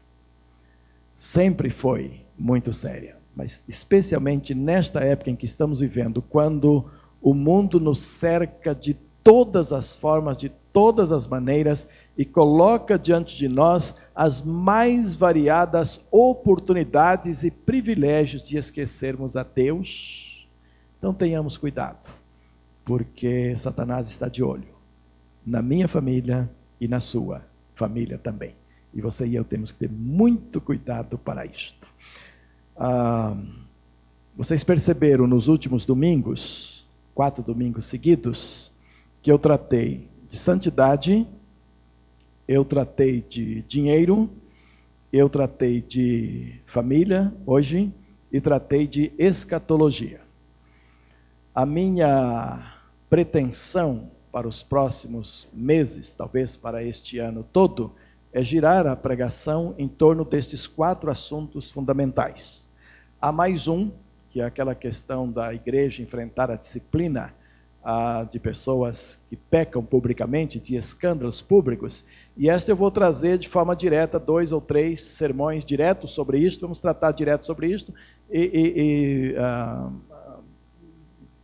Sempre 1.15 1.71
foi 1.71 2.23
muito 2.41 2.73
séria, 2.73 3.19
mas 3.37 3.63
especialmente 3.69 4.55
nesta 4.55 5.01
época 5.01 5.31
em 5.31 5.37
que 5.37 5.45
estamos 5.45 5.81
vivendo, 5.81 6.23
quando 6.23 6.91
o 7.21 7.35
mundo 7.35 7.79
nos 7.79 8.01
cerca 8.01 8.75
de 8.75 8.95
todas 9.23 9.75
as 9.75 9.95
formas, 9.95 10.39
de 10.39 10.49
todas 10.73 11.13
as 11.13 11.27
maneiras 11.27 11.87
e 12.17 12.25
coloca 12.25 12.99
diante 12.99 13.37
de 13.37 13.47
nós 13.47 13.95
as 14.15 14.41
mais 14.41 15.15
variadas 15.15 16.07
oportunidades 16.11 17.45
e 17.45 17.51
privilégios 17.51 18.43
de 18.43 18.57
esquecermos 18.57 19.37
a 19.37 19.43
Deus. 19.43 20.49
Então 20.97 21.13
tenhamos 21.13 21.59
cuidado, 21.59 22.09
porque 22.87 23.55
Satanás 23.55 24.09
está 24.09 24.29
de 24.29 24.43
olho 24.43 24.75
na 25.45 25.61
minha 25.61 25.87
família 25.87 26.49
e 26.81 26.89
na 26.89 27.01
sua 27.01 27.43
família 27.75 28.17
também. 28.17 28.55
E 28.95 29.01
você 29.01 29.27
e 29.27 29.35
eu 29.35 29.45
temos 29.45 29.73
que 29.73 29.81
ter 29.81 29.91
muito 29.91 30.61
cuidado 30.61 31.19
para 31.19 31.45
isto. 31.45 31.87
Ah, 32.83 33.37
vocês 34.35 34.65
perceberam 34.65 35.27
nos 35.27 35.49
últimos 35.49 35.85
domingos, 35.85 36.89
quatro 37.15 37.45
domingos 37.45 37.85
seguidos, 37.85 38.73
que 39.21 39.31
eu 39.31 39.39
tratei 39.39 40.09
de 40.31 40.39
santidade, 40.39 41.27
eu 42.49 42.65
tratei 42.65 43.21
de 43.21 43.61
dinheiro, 43.69 44.31
eu 45.13 45.29
tratei 45.29 45.83
de 45.83 46.59
família 46.65 47.31
hoje 47.45 47.93
e 48.33 48.41
tratei 48.41 48.87
de 48.87 49.13
escatologia. 49.19 50.23
A 51.55 51.67
minha 51.67 52.77
pretensão 53.11 54.11
para 54.33 54.49
os 54.49 54.63
próximos 54.63 55.47
meses, 55.53 56.15
talvez 56.15 56.57
para 56.57 56.83
este 56.83 57.19
ano 57.19 57.45
todo, 57.53 57.93
é 58.33 58.43
girar 58.43 58.87
a 58.87 58.97
pregação 58.97 59.75
em 59.77 59.87
torno 59.87 60.25
destes 60.25 60.67
quatro 60.67 61.11
assuntos 61.11 61.71
fundamentais. 61.71 62.70
Há 63.21 63.31
mais 63.31 63.69
um, 63.69 63.91
que 64.31 64.41
é 64.41 64.45
aquela 64.45 64.75
questão 64.75 65.31
da 65.31 65.53
igreja 65.53 66.03
enfrentar 66.03 66.51
a 66.51 66.57
disciplina 66.57 67.35
ah, 67.85 68.27
de 68.31 68.41
pessoas 68.41 69.21
que 69.29 69.37
pecam 69.37 69.85
publicamente, 69.85 70.59
de 70.59 70.75
escândalos 70.75 71.43
públicos, 71.43 72.03
e 72.35 72.49
esta 72.49 72.71
eu 72.71 72.77
vou 72.77 72.91
trazer 72.91 73.37
de 73.37 73.47
forma 73.47 73.77
direta 73.77 74.19
dois 74.19 74.53
ou 74.53 74.61
três 74.61 75.03
sermões 75.03 75.67
diretos 75.67 76.13
sobre 76.13 76.39
isto, 76.39 76.63
vamos 76.63 76.81
tratar 76.81 77.13
direto 77.13 77.45
sobre 77.45 77.67
isto, 77.67 77.93
e, 78.31 78.41
e, 78.41 79.33
e 79.33 79.37
ah, 79.37 79.91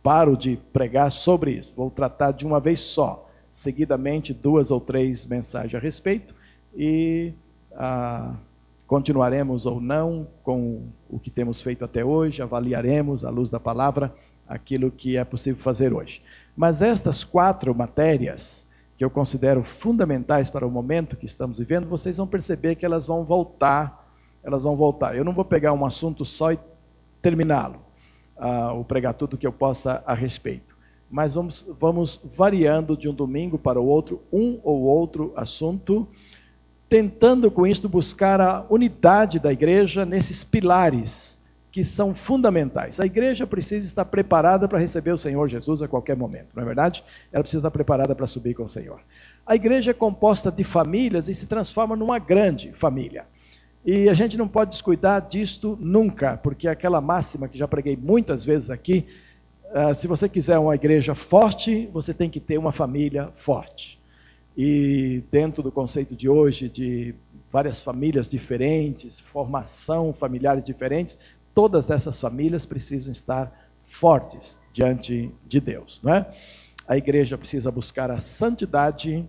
paro 0.01 0.35
de 0.35 0.57
pregar 0.73 1.11
sobre 1.11 1.51
isso, 1.51 1.75
vou 1.75 1.91
tratar 1.91 2.31
de 2.31 2.43
uma 2.43 2.59
vez 2.59 2.79
só, 2.79 3.29
seguidamente 3.51 4.33
duas 4.33 4.71
ou 4.71 4.81
três 4.81 5.27
mensagens 5.27 5.75
a 5.75 5.79
respeito, 5.79 6.33
e 6.75 7.33
ah, 7.75 8.33
continuaremos 8.87 9.65
ou 9.65 9.81
não 9.81 10.25
com 10.41 10.87
o 11.09 11.19
que 11.19 11.29
temos 11.29 11.61
feito 11.61 11.83
até 11.83 12.03
hoje, 12.03 12.41
avaliaremos 12.41 13.25
à 13.25 13.29
luz 13.29 13.49
da 13.49 13.59
palavra 13.59 14.15
aquilo 14.47 14.89
que 14.89 15.17
é 15.17 15.25
possível 15.25 15.61
fazer 15.61 15.93
hoje. 15.93 16.23
Mas 16.55 16.81
estas 16.81 17.23
quatro 17.23 17.75
matérias 17.75 18.65
que 18.97 19.03
eu 19.03 19.09
considero 19.09 19.63
fundamentais 19.63 20.49
para 20.49 20.65
o 20.65 20.71
momento 20.71 21.17
que 21.17 21.25
estamos 21.25 21.59
vivendo, 21.59 21.87
vocês 21.87 22.17
vão 22.17 22.25
perceber 22.25 22.75
que 22.75 22.85
elas 22.85 23.05
vão 23.05 23.23
voltar, 23.23 24.09
elas 24.41 24.63
vão 24.63 24.75
voltar. 24.75 25.15
Eu 25.15 25.23
não 25.23 25.33
vou 25.33 25.45
pegar 25.45 25.73
um 25.73 25.85
assunto 25.85 26.25
só 26.25 26.51
e 26.51 26.59
terminá-lo, 27.21 27.79
uh, 28.37 28.75
ou 28.75 28.83
pregar 28.83 29.13
tudo 29.13 29.37
que 29.37 29.45
eu 29.45 29.51
possa 29.51 30.01
a 30.05 30.15
respeito. 30.15 30.75
Mas 31.11 31.35
vamos, 31.35 31.65
vamos 31.79 32.19
variando 32.23 32.97
de 32.97 33.07
um 33.07 33.13
domingo 33.13 33.57
para 33.57 33.79
o 33.79 33.85
outro, 33.85 34.21
um 34.33 34.59
ou 34.63 34.81
outro 34.83 35.31
assunto, 35.35 36.07
tentando 36.89 37.51
com 37.51 37.67
isto 37.67 37.89
buscar 37.89 38.39
a 38.39 38.65
unidade 38.69 39.39
da 39.39 39.51
igreja 39.51 40.05
nesses 40.05 40.43
pilares 40.43 41.37
que 41.71 41.83
são 41.83 42.13
fundamentais. 42.13 42.99
A 42.99 43.05
igreja 43.05 43.45
precisa 43.45 43.85
estar 43.85 44.05
preparada 44.05 44.67
para 44.67 44.79
receber 44.79 45.11
o 45.11 45.17
Senhor 45.17 45.47
Jesus 45.47 45.81
a 45.81 45.87
qualquer 45.87 46.15
momento, 46.15 46.47
não 46.55 46.63
é 46.63 46.65
verdade? 46.65 47.03
Ela 47.31 47.43
precisa 47.43 47.59
estar 47.59 47.71
preparada 47.71 48.15
para 48.15 48.25
subir 48.25 48.55
com 48.55 48.63
o 48.63 48.69
Senhor. 48.69 48.99
A 49.45 49.53
igreja 49.53 49.91
é 49.91 49.93
composta 49.93 50.51
de 50.51 50.63
famílias 50.63 51.27
e 51.27 51.35
se 51.35 51.45
transforma 51.45 51.95
numa 51.95 52.17
grande 52.17 52.71
família. 52.71 53.25
E 53.85 54.09
a 54.09 54.13
gente 54.13 54.37
não 54.37 54.47
pode 54.47 54.71
descuidar 54.71 55.21
disto 55.29 55.77
nunca, 55.79 56.37
porque 56.37 56.67
é 56.67 56.71
aquela 56.71 56.99
máxima 56.99 57.47
que 57.47 57.57
já 57.57 57.67
preguei 57.67 57.95
muitas 57.95 58.43
vezes 58.43 58.69
aqui, 58.69 59.05
uh, 59.65 59.93
se 59.93 60.07
você 60.07 60.27
quiser 60.27 60.57
uma 60.57 60.75
igreja 60.75 61.13
forte, 61.13 61.87
você 61.93 62.13
tem 62.13 62.29
que 62.29 62.39
ter 62.39 62.57
uma 62.57 62.71
família 62.71 63.29
forte. 63.35 63.99
E 64.57 65.23
dentro 65.31 65.61
do 65.61 65.71
conceito 65.71 66.15
de 66.15 66.27
hoje 66.27 66.67
de 66.67 67.13
várias 67.51 67.79
famílias 67.79 68.27
diferentes, 68.27 69.19
formação 69.19 70.11
familiares 70.11 70.63
diferentes, 70.63 71.19
todas 71.53 71.91
essas 71.91 72.19
famílias 72.19 72.65
precisam 72.65 73.11
estar 73.11 73.69
fortes 73.85 74.59
diante 74.73 75.31
de 75.47 75.61
Deus. 75.61 76.01
Não 76.01 76.11
é? 76.11 76.33
A 76.87 76.97
igreja 76.97 77.37
precisa 77.37 77.69
buscar 77.69 78.09
a 78.09 78.17
santidade 78.17 79.23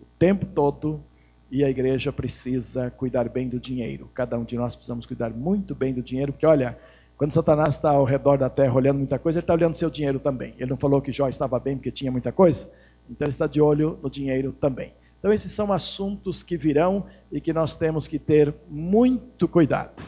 o 0.00 0.04
tempo 0.18 0.46
todo 0.46 1.02
e 1.50 1.64
a 1.64 1.68
igreja 1.68 2.12
precisa 2.12 2.90
cuidar 2.92 3.28
bem 3.28 3.48
do 3.48 3.58
dinheiro. 3.58 4.08
Cada 4.14 4.38
um 4.38 4.44
de 4.44 4.56
nós 4.56 4.76
precisamos 4.76 5.04
cuidar 5.04 5.30
muito 5.30 5.74
bem 5.74 5.92
do 5.92 6.00
dinheiro, 6.00 6.32
porque 6.32 6.46
olha, 6.46 6.78
quando 7.16 7.32
Satanás 7.32 7.74
está 7.74 7.90
ao 7.90 8.04
redor 8.04 8.38
da 8.38 8.48
terra 8.48 8.74
olhando 8.74 8.98
muita 8.98 9.18
coisa, 9.18 9.40
ele 9.40 9.42
está 9.42 9.52
olhando 9.52 9.74
seu 9.74 9.90
dinheiro 9.90 10.20
também. 10.20 10.54
Ele 10.58 10.70
não 10.70 10.76
falou 10.76 11.02
que 11.02 11.10
Jó 11.10 11.28
estava 11.28 11.58
bem 11.58 11.76
porque 11.76 11.90
tinha 11.90 12.12
muita 12.12 12.30
coisa? 12.30 12.70
Então 13.10 13.28
está 13.28 13.46
de 13.46 13.60
olho 13.60 13.98
no 14.02 14.08
dinheiro 14.08 14.52
também. 14.52 14.94
Então 15.18 15.32
esses 15.32 15.52
são 15.52 15.72
assuntos 15.72 16.42
que 16.42 16.56
virão 16.56 17.04
e 17.30 17.40
que 17.40 17.52
nós 17.52 17.76
temos 17.76 18.06
que 18.06 18.18
ter 18.18 18.54
muito 18.68 19.48
cuidado. 19.48 20.02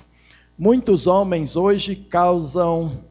Muitos 0.57 1.07
homens 1.07 1.57
hoje 1.57 1.97
causam 1.97 3.05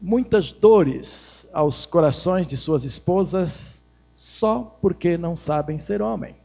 muitas 0.00 0.52
dores 0.52 1.48
aos 1.52 1.84
corações 1.84 2.46
de 2.46 2.56
suas 2.56 2.84
esposas 2.84 3.82
só 4.14 4.62
porque 4.80 5.18
não 5.18 5.34
sabem 5.34 5.78
ser 5.78 6.00
homem. 6.00 6.36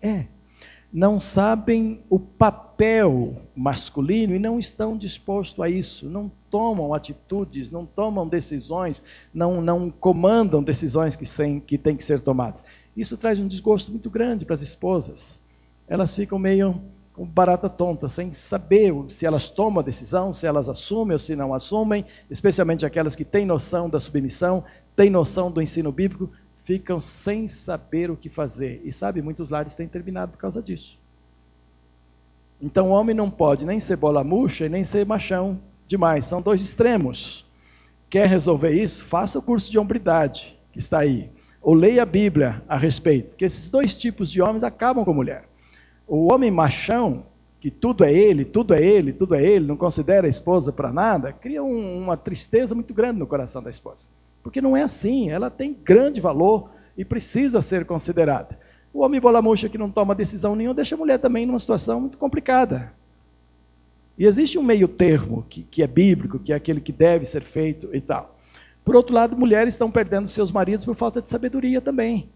É, 0.00 0.26
não 0.92 1.18
sabem 1.18 2.02
o 2.10 2.18
papel 2.18 3.36
masculino 3.56 4.34
e 4.34 4.38
não 4.38 4.58
estão 4.58 4.96
dispostos 4.96 5.58
a 5.60 5.68
isso, 5.68 6.06
não 6.06 6.30
tomam 6.50 6.92
atitudes, 6.92 7.70
não 7.70 7.86
tomam 7.86 8.28
decisões, 8.28 9.02
não, 9.32 9.62
não 9.62 9.90
comandam 9.90 10.62
decisões 10.62 11.16
que, 11.16 11.24
sem, 11.24 11.58
que 11.58 11.78
têm 11.78 11.96
que 11.96 12.04
ser 12.04 12.20
tomadas. 12.20 12.64
Isso 12.94 13.16
traz 13.16 13.40
um 13.40 13.48
desgosto 13.48 13.90
muito 13.90 14.10
grande 14.10 14.44
para 14.44 14.54
as 14.54 14.60
esposas. 14.60 15.40
Elas 15.88 16.14
ficam 16.14 16.38
meio 16.38 16.78
como 17.14 17.30
barata 17.30 17.68
tonta, 17.68 18.08
sem 18.08 18.32
saber 18.32 18.92
se 19.08 19.26
elas 19.26 19.48
tomam 19.48 19.80
a 19.80 19.82
decisão, 19.82 20.32
se 20.32 20.46
elas 20.46 20.68
assumem 20.68 21.12
ou 21.12 21.18
se 21.18 21.36
não 21.36 21.54
assumem, 21.54 22.04
especialmente 22.30 22.86
aquelas 22.86 23.14
que 23.14 23.24
têm 23.24 23.44
noção 23.44 23.88
da 23.88 24.00
submissão, 24.00 24.64
têm 24.96 25.10
noção 25.10 25.50
do 25.50 25.60
ensino 25.60 25.92
bíblico, 25.92 26.30
ficam 26.64 27.00
sem 27.00 27.48
saber 27.48 28.10
o 28.10 28.16
que 28.16 28.28
fazer. 28.28 28.80
E 28.84 28.92
sabe, 28.92 29.22
muitos 29.22 29.50
lares 29.50 29.74
têm 29.74 29.88
terminado 29.88 30.32
por 30.32 30.38
causa 30.38 30.62
disso. 30.62 30.98
Então 32.60 32.90
o 32.90 32.92
homem 32.92 33.14
não 33.14 33.30
pode 33.30 33.66
nem 33.66 33.80
ser 33.80 33.96
bola 33.96 34.22
murcha 34.22 34.66
e 34.66 34.68
nem 34.68 34.84
ser 34.84 35.04
machão 35.04 35.60
demais, 35.88 36.24
são 36.24 36.40
dois 36.40 36.60
extremos. 36.62 37.44
Quer 38.08 38.28
resolver 38.28 38.70
isso? 38.70 39.04
Faça 39.04 39.38
o 39.38 39.42
curso 39.42 39.70
de 39.70 39.78
hombridade 39.78 40.58
que 40.70 40.78
está 40.78 41.00
aí. 41.00 41.30
Ou 41.60 41.74
leia 41.74 42.02
a 42.02 42.06
Bíblia 42.06 42.62
a 42.68 42.76
respeito, 42.76 43.30
porque 43.30 43.44
esses 43.44 43.68
dois 43.68 43.94
tipos 43.94 44.30
de 44.30 44.40
homens 44.40 44.62
acabam 44.64 45.04
com 45.04 45.10
a 45.10 45.14
mulher. 45.14 45.48
O 46.06 46.32
homem 46.32 46.50
machão, 46.50 47.24
que 47.60 47.70
tudo 47.70 48.04
é 48.04 48.12
ele, 48.12 48.44
tudo 48.44 48.74
é 48.74 48.82
ele, 48.82 49.12
tudo 49.12 49.34
é 49.34 49.42
ele, 49.42 49.66
não 49.66 49.76
considera 49.76 50.26
a 50.26 50.30
esposa 50.30 50.72
para 50.72 50.92
nada, 50.92 51.32
cria 51.32 51.62
um, 51.62 51.98
uma 51.98 52.16
tristeza 52.16 52.74
muito 52.74 52.92
grande 52.92 53.18
no 53.18 53.26
coração 53.26 53.62
da 53.62 53.70
esposa. 53.70 54.08
Porque 54.42 54.60
não 54.60 54.76
é 54.76 54.82
assim, 54.82 55.30
ela 55.30 55.50
tem 55.50 55.72
grande 55.72 56.20
valor 56.20 56.70
e 56.96 57.04
precisa 57.04 57.60
ser 57.60 57.84
considerada. 57.84 58.58
O 58.92 59.00
homem 59.00 59.20
bola 59.20 59.40
murcha 59.40 59.68
que 59.68 59.78
não 59.78 59.90
toma 59.90 60.14
decisão 60.14 60.54
nenhuma 60.54 60.74
deixa 60.74 60.94
a 60.94 60.98
mulher 60.98 61.18
também 61.18 61.46
numa 61.46 61.58
situação 61.58 62.00
muito 62.00 62.18
complicada. 62.18 62.92
E 64.18 64.26
existe 64.26 64.58
um 64.58 64.62
meio 64.62 64.86
termo 64.86 65.46
que, 65.48 65.62
que 65.62 65.82
é 65.82 65.86
bíblico, 65.86 66.38
que 66.38 66.52
é 66.52 66.56
aquele 66.56 66.80
que 66.80 66.92
deve 66.92 67.24
ser 67.24 67.42
feito 67.42 67.88
e 67.92 68.00
tal. 68.00 68.36
Por 68.84 68.96
outro 68.96 69.14
lado, 69.14 69.36
mulheres 69.36 69.74
estão 69.74 69.90
perdendo 69.90 70.26
seus 70.26 70.50
maridos 70.50 70.84
por 70.84 70.94
falta 70.94 71.22
de 71.22 71.28
sabedoria 71.28 71.80
também. 71.80 72.28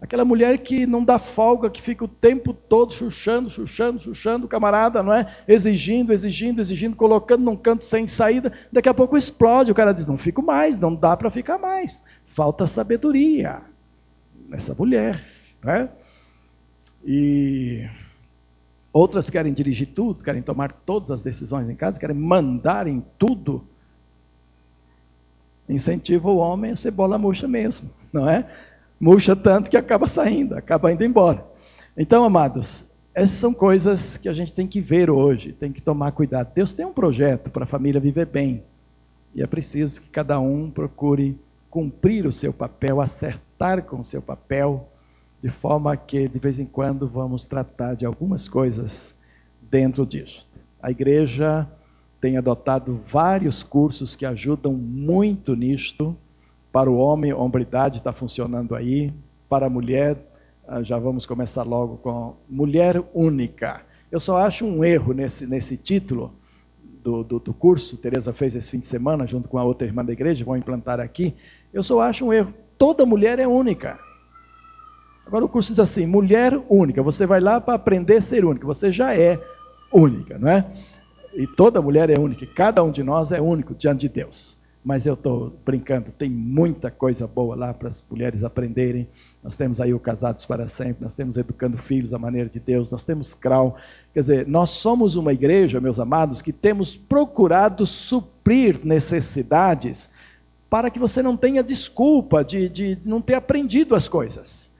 Aquela 0.00 0.24
mulher 0.24 0.58
que 0.58 0.86
não 0.86 1.04
dá 1.04 1.18
folga, 1.18 1.68
que 1.68 1.82
fica 1.82 2.04
o 2.04 2.08
tempo 2.08 2.54
todo 2.54 2.92
chuchando, 2.92 3.50
chuchando, 3.50 4.00
chuchando 4.00 4.48
camarada, 4.48 5.02
não 5.02 5.12
é? 5.12 5.26
Exigindo, 5.46 6.10
exigindo, 6.10 6.58
exigindo, 6.58 6.96
colocando 6.96 7.44
num 7.44 7.56
canto 7.56 7.84
sem 7.84 8.06
saída. 8.06 8.50
Daqui 8.72 8.88
a 8.88 8.94
pouco 8.94 9.16
explode. 9.18 9.70
O 9.70 9.74
cara 9.74 9.92
diz: 9.92 10.06
Não 10.06 10.16
fico 10.16 10.42
mais, 10.42 10.78
não 10.78 10.94
dá 10.94 11.14
para 11.16 11.30
ficar 11.30 11.58
mais. 11.58 12.02
Falta 12.24 12.66
sabedoria 12.66 13.60
nessa 14.48 14.74
mulher, 14.74 15.22
não 15.62 15.70
é? 15.70 15.90
E 17.04 17.86
outras 18.92 19.28
querem 19.28 19.52
dirigir 19.52 19.88
tudo, 19.88 20.24
querem 20.24 20.40
tomar 20.40 20.72
todas 20.72 21.10
as 21.10 21.22
decisões 21.22 21.68
em 21.68 21.74
casa, 21.74 22.00
querem 22.00 22.16
mandar 22.16 22.86
em 22.86 23.04
tudo. 23.18 23.66
Incentiva 25.68 26.28
o 26.30 26.38
homem 26.38 26.72
a 26.72 26.76
ser 26.76 26.90
bola 26.90 27.18
murcha 27.18 27.46
mesmo, 27.46 27.90
não 28.12 28.28
é? 28.28 28.46
Murcha 29.00 29.34
tanto 29.34 29.70
que 29.70 29.76
acaba 29.76 30.06
saindo, 30.06 30.54
acaba 30.54 30.92
indo 30.92 31.02
embora. 31.02 31.44
Então, 31.96 32.22
amados, 32.22 32.86
essas 33.14 33.38
são 33.38 33.52
coisas 33.52 34.16
que 34.16 34.28
a 34.28 34.32
gente 34.32 34.52
tem 34.52 34.66
que 34.66 34.80
ver 34.80 35.10
hoje, 35.10 35.52
tem 35.52 35.72
que 35.72 35.80
tomar 35.80 36.12
cuidado. 36.12 36.52
Deus 36.54 36.74
tem 36.74 36.84
um 36.84 36.92
projeto 36.92 37.50
para 37.50 37.64
a 37.64 37.66
família 37.66 38.00
viver 38.00 38.26
bem. 38.26 38.62
E 39.34 39.42
é 39.42 39.46
preciso 39.46 40.02
que 40.02 40.08
cada 40.08 40.38
um 40.38 40.70
procure 40.70 41.38
cumprir 41.68 42.26
o 42.26 42.32
seu 42.32 42.52
papel, 42.52 43.00
acertar 43.00 43.82
com 43.84 44.00
o 44.00 44.04
seu 44.04 44.20
papel, 44.20 44.88
de 45.42 45.48
forma 45.48 45.96
que 45.96 46.28
de 46.28 46.38
vez 46.38 46.58
em 46.58 46.66
quando 46.66 47.08
vamos 47.08 47.46
tratar 47.46 47.94
de 47.94 48.04
algumas 48.04 48.48
coisas 48.48 49.16
dentro 49.70 50.04
disso. 50.04 50.48
A 50.82 50.90
igreja 50.90 51.66
tem 52.20 52.36
adotado 52.36 53.00
vários 53.06 53.62
cursos 53.62 54.14
que 54.14 54.26
ajudam 54.26 54.74
muito 54.74 55.56
nisto. 55.56 56.16
Para 56.72 56.90
o 56.90 56.96
homem, 56.96 57.30
a 57.30 57.36
hombridade 57.36 57.98
está 57.98 58.12
funcionando 58.12 58.74
aí. 58.74 59.12
Para 59.48 59.66
a 59.66 59.70
mulher, 59.70 60.16
ah, 60.66 60.82
já 60.82 60.98
vamos 60.98 61.26
começar 61.26 61.64
logo 61.64 61.96
com 61.98 62.36
mulher 62.48 63.02
única. 63.12 63.82
Eu 64.10 64.20
só 64.20 64.38
acho 64.38 64.64
um 64.64 64.84
erro 64.84 65.12
nesse, 65.12 65.46
nesse 65.46 65.76
título, 65.76 66.32
do, 67.02 67.24
do, 67.24 67.38
do 67.38 67.54
curso, 67.54 67.96
Teresa 67.96 68.32
fez 68.32 68.54
esse 68.54 68.70
fim 68.70 68.78
de 68.78 68.86
semana, 68.86 69.26
junto 69.26 69.48
com 69.48 69.58
a 69.58 69.64
outra 69.64 69.86
irmã 69.86 70.04
da 70.04 70.12
igreja, 70.12 70.44
vão 70.44 70.56
implantar 70.56 71.00
aqui, 71.00 71.34
eu 71.72 71.82
só 71.82 72.00
acho 72.00 72.26
um 72.26 72.32
erro. 72.32 72.52
Toda 72.76 73.06
mulher 73.06 73.38
é 73.38 73.46
única. 73.46 73.98
Agora 75.26 75.44
o 75.44 75.48
curso 75.48 75.70
diz 75.72 75.78
assim: 75.78 76.06
mulher 76.06 76.58
única. 76.68 77.02
Você 77.02 77.26
vai 77.26 77.40
lá 77.40 77.60
para 77.60 77.74
aprender 77.74 78.16
a 78.16 78.20
ser 78.20 78.44
única. 78.44 78.66
Você 78.66 78.90
já 78.90 79.14
é 79.14 79.38
única, 79.92 80.38
não 80.38 80.48
é? 80.48 80.66
E 81.34 81.46
toda 81.46 81.80
mulher 81.80 82.10
é 82.10 82.18
única. 82.18 82.46
Cada 82.46 82.82
um 82.82 82.90
de 82.90 83.02
nós 83.02 83.30
é 83.30 83.40
único 83.40 83.74
diante 83.74 84.00
de 84.00 84.08
Deus. 84.08 84.58
Mas 84.82 85.04
eu 85.04 85.12
estou 85.12 85.52
brincando, 85.64 86.10
tem 86.10 86.30
muita 86.30 86.90
coisa 86.90 87.26
boa 87.26 87.54
lá 87.54 87.74
para 87.74 87.90
as 87.90 88.02
mulheres 88.10 88.42
aprenderem. 88.42 89.06
Nós 89.42 89.54
temos 89.54 89.78
aí 89.78 89.92
o 89.92 90.00
Casados 90.00 90.46
para 90.46 90.68
Sempre, 90.68 91.04
nós 91.04 91.14
temos 91.14 91.36
Educando 91.36 91.76
Filhos 91.76 92.14
à 92.14 92.18
Maneira 92.18 92.48
de 92.48 92.58
Deus, 92.58 92.90
nós 92.90 93.04
temos 93.04 93.34
CRAU. 93.34 93.76
Quer 94.14 94.20
dizer, 94.20 94.46
nós 94.46 94.70
somos 94.70 95.16
uma 95.16 95.34
igreja, 95.34 95.80
meus 95.80 96.00
amados, 96.00 96.40
que 96.40 96.52
temos 96.52 96.96
procurado 96.96 97.84
suprir 97.84 98.80
necessidades 98.82 100.08
para 100.70 100.88
que 100.88 100.98
você 100.98 101.20
não 101.20 101.36
tenha 101.36 101.62
desculpa 101.62 102.44
de, 102.44 102.68
de 102.68 102.98
não 103.04 103.20
ter 103.20 103.34
aprendido 103.34 103.94
as 103.94 104.08
coisas. 104.08 104.72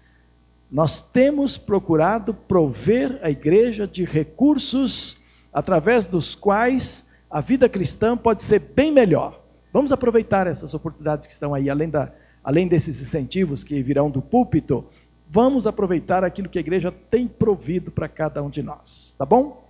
Nós 0.70 1.00
temos 1.00 1.58
procurado 1.58 2.32
prover 2.32 3.18
a 3.22 3.30
igreja 3.30 3.88
de 3.88 4.04
recursos 4.04 5.18
através 5.52 6.06
dos 6.06 6.36
quais 6.36 7.04
a 7.28 7.40
vida 7.40 7.68
cristã 7.68 8.16
pode 8.16 8.42
ser 8.42 8.60
bem 8.60 8.92
melhor. 8.92 9.39
Vamos 9.72 9.92
aproveitar 9.92 10.46
essas 10.46 10.74
oportunidades 10.74 11.26
que 11.26 11.33
estão 11.33 11.54
aí, 11.54 11.70
além, 11.70 11.88
da, 11.88 12.11
além 12.42 12.66
desses 12.66 13.00
incentivos 13.00 13.62
que 13.62 13.83
virão 13.83 14.11
do 14.11 14.20
púlpito, 14.20 14.85
vamos 15.30 15.66
aproveitar 15.66 16.24
aquilo 16.24 16.48
que 16.48 16.59
a 16.59 16.61
igreja 16.61 16.92
tem 17.11 17.28
provido 17.28 17.90
para 17.90 18.09
cada 18.09 18.42
um 18.42 18.50
de 18.50 18.62
nós, 18.62 19.14
tá 19.16 19.24
bom? 19.24 19.64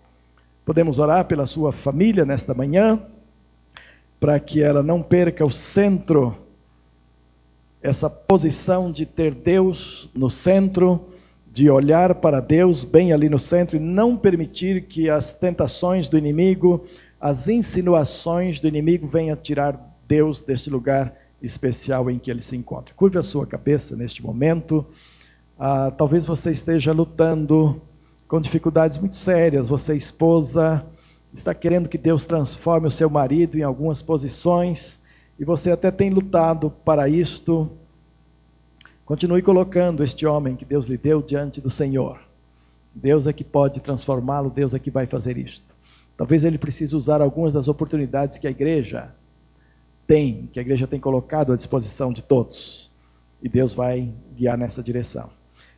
Podemos 0.64 0.98
orar 0.98 1.26
pela 1.26 1.46
sua 1.46 1.72
família 1.72 2.24
nesta 2.24 2.54
manhã, 2.54 3.00
para 4.18 4.38
que 4.40 4.62
ela 4.62 4.82
não 4.82 5.02
perca 5.02 5.44
o 5.44 5.50
centro 5.50 6.36
essa 7.82 8.10
posição 8.10 8.92
de 8.92 9.06
ter 9.06 9.34
Deus 9.34 10.10
no 10.14 10.28
centro, 10.28 11.08
de 11.50 11.68
olhar 11.70 12.14
para 12.16 12.40
Deus 12.40 12.84
bem 12.84 13.12
ali 13.12 13.28
no 13.28 13.38
centro 13.38 13.76
e 13.76 13.80
não 13.80 14.16
permitir 14.16 14.82
que 14.82 15.08
as 15.08 15.32
tentações 15.32 16.08
do 16.08 16.16
inimigo, 16.16 16.84
as 17.20 17.48
insinuações 17.48 18.60
do 18.60 18.68
inimigo 18.68 19.06
venham 19.06 19.36
tirar 19.36 19.89
Deus 20.10 20.40
deste 20.40 20.68
lugar 20.68 21.14
especial 21.40 22.10
em 22.10 22.18
que 22.18 22.32
ele 22.32 22.40
se 22.40 22.56
encontra. 22.56 22.92
Curve 22.92 23.18
a 23.18 23.22
sua 23.22 23.46
cabeça 23.46 23.96
neste 23.96 24.24
momento. 24.24 24.84
Ah, 25.56 25.92
talvez 25.96 26.26
você 26.26 26.50
esteja 26.50 26.92
lutando 26.92 27.80
com 28.26 28.40
dificuldades 28.40 28.98
muito 28.98 29.14
sérias. 29.14 29.68
Você, 29.68 29.96
esposa, 29.96 30.84
está 31.32 31.54
querendo 31.54 31.88
que 31.88 31.96
Deus 31.96 32.26
transforme 32.26 32.88
o 32.88 32.90
seu 32.90 33.08
marido 33.08 33.56
em 33.56 33.62
algumas 33.62 34.02
posições 34.02 35.00
e 35.38 35.44
você 35.44 35.70
até 35.70 35.92
tem 35.92 36.10
lutado 36.10 36.70
para 36.84 37.08
isto, 37.08 37.70
continue 39.04 39.42
colocando 39.42 40.02
este 40.02 40.26
homem 40.26 40.56
que 40.56 40.64
Deus 40.64 40.86
lhe 40.86 40.98
deu 40.98 41.22
diante 41.22 41.60
do 41.60 41.70
Senhor. 41.70 42.18
Deus 42.92 43.28
é 43.28 43.32
que 43.32 43.44
pode 43.44 43.80
transformá-lo, 43.80 44.50
Deus 44.50 44.74
é 44.74 44.78
que 44.80 44.90
vai 44.90 45.06
fazer 45.06 45.38
isto. 45.38 45.72
Talvez 46.16 46.44
ele 46.44 46.58
precise 46.58 46.96
usar 46.96 47.22
algumas 47.22 47.54
das 47.54 47.68
oportunidades 47.68 48.38
que 48.38 48.48
a 48.48 48.50
igreja 48.50 49.14
tem, 50.10 50.50
que 50.52 50.58
a 50.58 50.62
igreja 50.62 50.88
tem 50.88 50.98
colocado 50.98 51.52
à 51.52 51.56
disposição 51.56 52.12
de 52.12 52.20
todos. 52.20 52.90
E 53.40 53.48
Deus 53.48 53.72
vai 53.72 54.12
guiar 54.34 54.58
nessa 54.58 54.82
direção. 54.82 55.30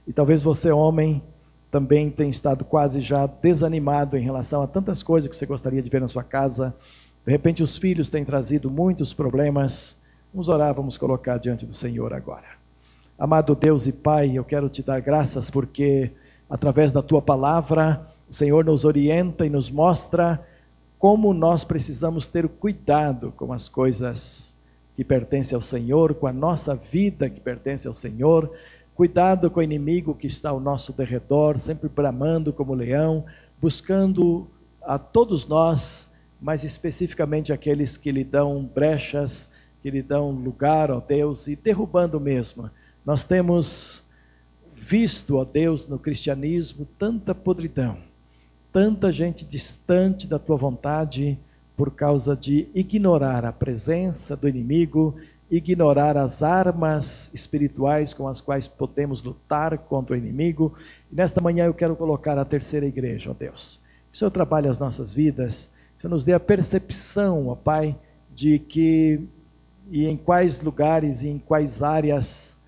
E 0.07 0.13
talvez 0.15 0.43
você, 0.43 0.73
homem, 0.73 1.23
também 1.71 2.09
tenha 2.09 2.31
estado 2.31 2.65
quase 2.65 3.03
já 3.03 3.27
desanimado 3.27 4.17
em 4.17 4.23
relação 4.23 4.63
a 4.63 4.67
tantas 4.67 5.03
coisas 5.03 5.29
que 5.29 5.37
você 5.37 5.45
gostaria 5.45 5.83
de 5.83 5.91
ver 5.91 6.01
na 6.01 6.09
sua 6.09 6.25
casa, 6.25 6.75
de 7.27 7.31
repente, 7.31 7.63
os 7.63 7.77
filhos 7.77 8.09
têm 8.09 8.25
trazido 8.25 8.71
muitos 8.71 9.13
problemas. 9.13 10.01
Vamos 10.33 10.49
orar, 10.49 10.73
vamos 10.73 10.97
colocar 10.97 11.37
diante 11.37 11.67
do 11.67 11.75
Senhor 11.75 12.15
agora. 12.15 12.57
Amado 13.19 13.55
Deus 13.55 13.87
e 13.87 13.93
Pai, 13.93 14.33
eu 14.35 14.45
quero 14.45 14.71
te 14.71 14.83
dar 14.83 15.01
graças 15.01 15.51
porque, 15.51 16.11
através 16.49 16.91
da 16.91 17.03
tua 17.03 17.21
palavra, 17.21 18.09
o 18.31 18.33
Senhor 18.33 18.65
nos 18.65 18.87
orienta 18.87 19.45
e 19.45 19.51
nos 19.51 19.71
mostra 19.71 20.43
como 21.03 21.35
nós 21.35 21.65
precisamos 21.65 22.29
ter 22.29 22.49
cuidado 22.49 23.33
com 23.33 23.53
as 23.53 23.69
coisas 23.69 24.55
que 24.95 25.03
pertencem 25.03 25.57
ao 25.57 25.61
Senhor, 25.61 26.15
com 26.15 26.29
a 26.29 26.33
nossa 26.33 26.77
vida 26.77 27.29
que 27.29 27.41
pertence 27.41 27.89
ao 27.89 27.95
Senhor. 27.95 28.49
Cuidado 28.95 29.51
com 29.51 29.59
o 29.59 29.63
inimigo 29.65 30.15
que 30.15 30.29
está 30.29 30.51
ao 30.51 30.61
nosso 30.61 30.93
derredor, 30.93 31.59
sempre 31.59 31.89
bramando 31.89 32.53
como 32.53 32.73
leão, 32.73 33.25
buscando 33.61 34.47
a 34.81 34.97
todos 34.97 35.49
nós 35.49 36.09
mas 36.41 36.65
especificamente 36.65 37.53
aqueles 37.53 37.97
que 37.97 38.11
lhe 38.11 38.25
dão 38.25 38.65
brechas, 38.65 39.49
que 39.81 39.89
lhe 39.89 40.03
dão 40.03 40.33
lugar, 40.33 40.91
ó 40.91 41.01
Deus, 41.01 41.47
e 41.47 41.55
derrubando 41.55 42.21
mesmo. 42.21 42.69
Nós 43.07 43.25
temos 43.25 44.05
visto, 44.75 45.37
ó 45.37 45.45
Deus, 45.45 45.87
no 45.87 46.01
cristianismo 46.01 46.87
tanta 46.99 47.33
podridão, 47.33 47.97
tanta 48.73 49.13
gente 49.13 49.45
distante 49.45 50.27
da 50.27 50.39
tua 50.39 50.57
vontade 50.57 51.39
por 51.77 51.91
causa 51.91 52.37
de 52.37 52.69
ignorar 52.75 53.45
a 53.45 53.53
presença 53.53 54.37
do 54.37 54.49
inimigo, 54.49 55.17
ignorar 55.51 56.17
as 56.17 56.43
armas 56.43 57.31
espirituais 57.35 58.15
com 58.15 58.27
as 58.27 58.41
quais 58.41 58.67
podemos 58.67 59.23
lutar 59.23 59.77
contra 59.79 60.15
o 60.15 60.19
inimigo. 60.19 60.75
E 61.11 61.15
nesta 61.15 61.41
manhã 61.41 61.67
eu 61.67 61.75
quero 61.75 61.97
colocar 61.97 62.39
a 62.39 62.45
terceira 62.45 62.87
igreja, 62.87 63.31
ó 63.31 63.35
Deus. 63.35 63.81
Que 64.11 64.17
o 64.17 64.19
Senhor 64.19 64.31
trabalhe 64.31 64.69
as 64.69 64.79
nossas 64.79 65.13
vidas 65.13 65.71
Senhor 66.03 66.11
nos 66.11 66.25
dê 66.25 66.33
a 66.33 66.41
percepção, 66.41 67.47
ó 67.47 67.55
Pai, 67.55 67.97
de 68.35 68.59
que 68.59 69.21
e 69.89 70.07
em 70.07 70.17
quais 70.17 70.61
lugares 70.61 71.23
e 71.23 71.29
em 71.29 71.39
quais 71.39 71.81
áreas 71.81 72.59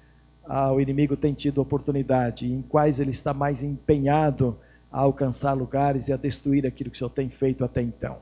ah, 0.46 0.72
o 0.72 0.80
inimigo 0.80 1.16
tem 1.16 1.34
tido 1.34 1.60
oportunidade, 1.60 2.46
e 2.46 2.52
em 2.52 2.62
quais 2.62 3.00
ele 3.00 3.10
está 3.10 3.34
mais 3.34 3.62
empenhado 3.62 4.56
a 4.94 5.00
alcançar 5.00 5.54
lugares 5.54 6.07
e 6.07 6.12
a 6.12 6.16
destruir 6.16 6.64
aquilo 6.64 6.88
que 6.88 6.94
o 6.94 6.98
Senhor 6.98 7.11
tem 7.11 7.28
feito 7.28 7.64
até 7.64 7.83
então. 7.83 8.18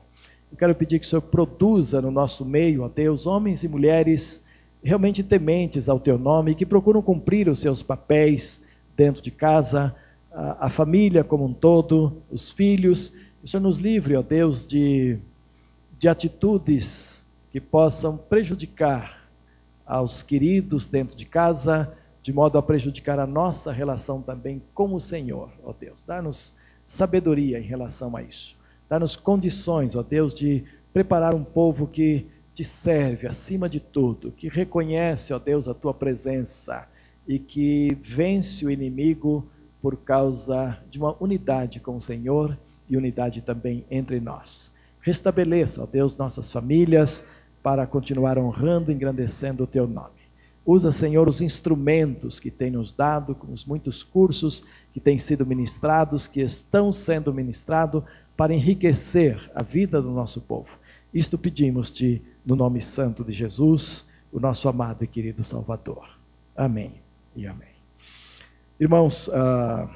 Eu 0.51 0.57
quero 0.57 0.73
pedir 0.73 0.97
que 0.97 1.05
o 1.05 1.09
Senhor 1.09 1.21
produza 1.21 2.01
no 2.01 2.09
nosso 2.09 2.43
meio, 2.43 2.81
ó 2.81 2.89
Deus, 2.89 3.27
homens 3.27 3.63
e 3.63 3.67
mulheres 3.67 4.43
realmente 4.83 5.23
tementes 5.23 5.87
ao 5.87 5.99
Teu 5.99 6.17
nome, 6.17 6.55
que 6.55 6.65
procuram 6.65 6.99
cumprir 6.99 7.47
os 7.47 7.59
seus 7.59 7.83
papéis 7.83 8.65
dentro 8.97 9.21
de 9.21 9.29
casa, 9.29 9.95
a, 10.31 10.65
a 10.65 10.69
família 10.69 11.23
como 11.23 11.45
um 11.45 11.53
todo, 11.53 12.23
os 12.31 12.49
filhos, 12.49 13.13
o 13.43 13.47
Senhor 13.47 13.61
nos 13.61 13.77
livre, 13.77 14.15
ó 14.15 14.23
Deus, 14.23 14.65
de, 14.65 15.19
de 15.99 16.09
atitudes 16.09 17.23
que 17.51 17.61
possam 17.61 18.17
prejudicar 18.17 19.29
aos 19.85 20.23
queridos 20.23 20.87
dentro 20.87 21.15
de 21.15 21.27
casa, 21.27 21.93
de 22.23 22.33
modo 22.33 22.57
a 22.57 22.63
prejudicar 22.63 23.19
a 23.19 23.27
nossa 23.27 23.71
relação 23.71 24.23
também 24.23 24.59
com 24.73 24.95
o 24.95 24.99
Senhor, 24.99 25.51
ó 25.63 25.71
Deus. 25.71 26.01
Dá-nos 26.01 26.62
sabedoria 26.85 27.59
em 27.59 27.63
relação 27.63 28.15
a 28.15 28.21
isso. 28.21 28.57
Dá-nos 28.89 29.15
condições, 29.15 29.95
ó 29.95 30.03
Deus, 30.03 30.33
de 30.33 30.63
preparar 30.93 31.33
um 31.33 31.43
povo 31.43 31.87
que 31.87 32.27
te 32.53 32.63
serve 32.63 33.27
acima 33.27 33.67
de 33.67 33.79
tudo, 33.79 34.31
que 34.31 34.47
reconhece, 34.47 35.33
ó 35.33 35.39
Deus, 35.39 35.67
a 35.67 35.73
tua 35.73 35.93
presença 35.93 36.87
e 37.27 37.39
que 37.39 37.97
vence 38.01 38.65
o 38.65 38.69
inimigo 38.69 39.47
por 39.81 39.97
causa 39.97 40.77
de 40.89 40.99
uma 40.99 41.15
unidade 41.21 41.79
com 41.79 41.97
o 41.97 42.01
Senhor 42.01 42.57
e 42.89 42.95
unidade 42.95 43.41
também 43.41 43.85
entre 43.89 44.19
nós. 44.19 44.71
Restabeleça, 45.01 45.83
ó 45.83 45.85
Deus, 45.85 46.15
nossas 46.15 46.51
famílias 46.51 47.25
para 47.61 47.87
continuar 47.87 48.37
honrando 48.37 48.91
e 48.91 48.93
engrandecendo 48.93 49.63
o 49.63 49.67
teu 49.67 49.87
nome. 49.87 50.22
Usa, 50.65 50.91
Senhor, 50.91 51.27
os 51.27 51.41
instrumentos 51.41 52.39
que 52.39 52.49
tem 52.49 52.71
nos 52.71 52.93
dado, 52.93 53.35
com 53.35 53.51
os 53.51 53.65
muitos 53.65 54.01
cursos 54.01 54.63
que 54.93 54.99
têm 54.99 55.17
sido 55.17 55.45
ministrados, 55.45 56.25
que 56.25 56.39
estão 56.39 56.91
sendo 56.91 57.33
ministrados, 57.33 58.03
para 58.37 58.53
enriquecer 58.53 59.51
a 59.53 59.61
vida 59.61 60.01
do 60.01 60.09
nosso 60.11 60.41
povo. 60.41 60.69
Isto 61.13 61.37
pedimos-te 61.37 62.21
no 62.45 62.55
nome 62.55 62.81
santo 62.81 63.23
de 63.23 63.31
Jesus, 63.31 64.05
o 64.31 64.39
nosso 64.39 64.67
amado 64.69 65.03
e 65.03 65.07
querido 65.07 65.43
Salvador. 65.43 66.17
Amém 66.55 66.93
e 67.35 67.45
amém. 67.45 67.73
Irmãos, 68.79 69.27
uh, 69.27 69.87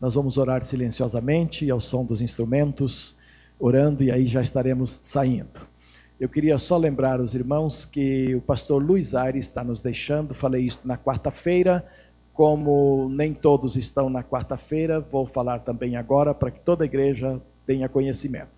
nós 0.00 0.14
vamos 0.14 0.36
orar 0.38 0.64
silenciosamente 0.64 1.70
ao 1.70 1.80
som 1.80 2.04
dos 2.04 2.20
instrumentos, 2.20 3.16
orando 3.58 4.02
e 4.02 4.10
aí 4.10 4.26
já 4.26 4.42
estaremos 4.42 5.00
saindo. 5.02 5.73
Eu 6.18 6.28
queria 6.28 6.56
só 6.58 6.76
lembrar 6.76 7.20
os 7.20 7.34
irmãos 7.34 7.84
que 7.84 8.36
o 8.36 8.40
pastor 8.40 8.80
Luiz 8.80 9.16
Aires 9.16 9.46
está 9.46 9.64
nos 9.64 9.80
deixando, 9.80 10.32
falei 10.32 10.64
isso 10.64 10.82
na 10.84 10.96
quarta-feira, 10.96 11.84
como 12.32 13.08
nem 13.10 13.34
todos 13.34 13.76
estão 13.76 14.08
na 14.08 14.22
quarta-feira, 14.22 15.00
vou 15.00 15.26
falar 15.26 15.60
também 15.60 15.96
agora 15.96 16.32
para 16.32 16.52
que 16.52 16.60
toda 16.60 16.84
a 16.84 16.86
igreja 16.86 17.40
tenha 17.66 17.88
conhecimento. 17.88 18.50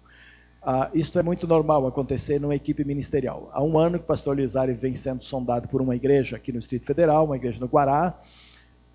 Ah, 0.62 0.90
isto 0.92 1.18
é 1.18 1.22
muito 1.22 1.46
normal 1.46 1.86
acontecer 1.86 2.38
numa 2.38 2.54
equipe 2.54 2.84
ministerial. 2.84 3.48
Há 3.54 3.62
um 3.62 3.78
ano 3.78 3.98
que 3.98 4.04
o 4.04 4.08
pastor 4.08 4.36
Luiz 4.36 4.54
Aires 4.54 4.78
vem 4.78 4.94
sendo 4.94 5.24
sondado 5.24 5.66
por 5.66 5.80
uma 5.80 5.96
igreja 5.96 6.36
aqui 6.36 6.52
no 6.52 6.58
Distrito 6.58 6.84
Federal, 6.84 7.24
uma 7.24 7.36
igreja 7.36 7.58
no 7.58 7.66
Guará, 7.66 8.20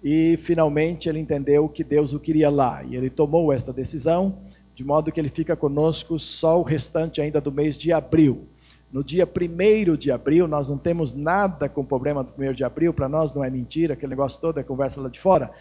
e 0.04 0.38
finalmente 0.38 1.10
ele 1.10 1.18
entendeu 1.18 1.68
que 1.68 1.84
Deus 1.84 2.14
o 2.14 2.20
queria 2.20 2.50
lá. 2.50 2.84
E 2.84 2.96
ele 2.96 3.10
tomou 3.10 3.52
esta 3.52 3.74
decisão 3.74 4.38
de 4.82 4.88
modo 4.88 5.12
que 5.12 5.20
ele 5.20 5.30
fica 5.30 5.56
conosco 5.56 6.18
só 6.18 6.60
o 6.60 6.64
restante 6.64 7.22
ainda 7.22 7.40
do 7.40 7.52
mês 7.52 7.78
de 7.78 7.94
abril. 7.94 8.48
No 8.92 9.04
dia 9.04 9.30
1 9.30 9.96
de 9.96 10.12
abril, 10.12 10.48
nós 10.48 10.68
não 10.70 10.78
temos 10.78 11.14
nada 11.14 11.70
com 11.70 11.82
o 11.82 11.86
problema 11.86 12.24
do 12.24 12.34
1 12.36 12.54
de 12.54 12.64
abril, 12.64 12.92
para 12.92 13.08
nós 13.08 13.32
não 13.32 13.44
é 13.44 13.50
mentira, 13.50 13.94
aquele 13.94 14.10
negócio 14.10 14.42
todo 14.42 14.60
é 14.60 14.64
conversa 14.64 15.00
lá 15.00 15.08
de 15.08 15.20
fora. 15.20 15.52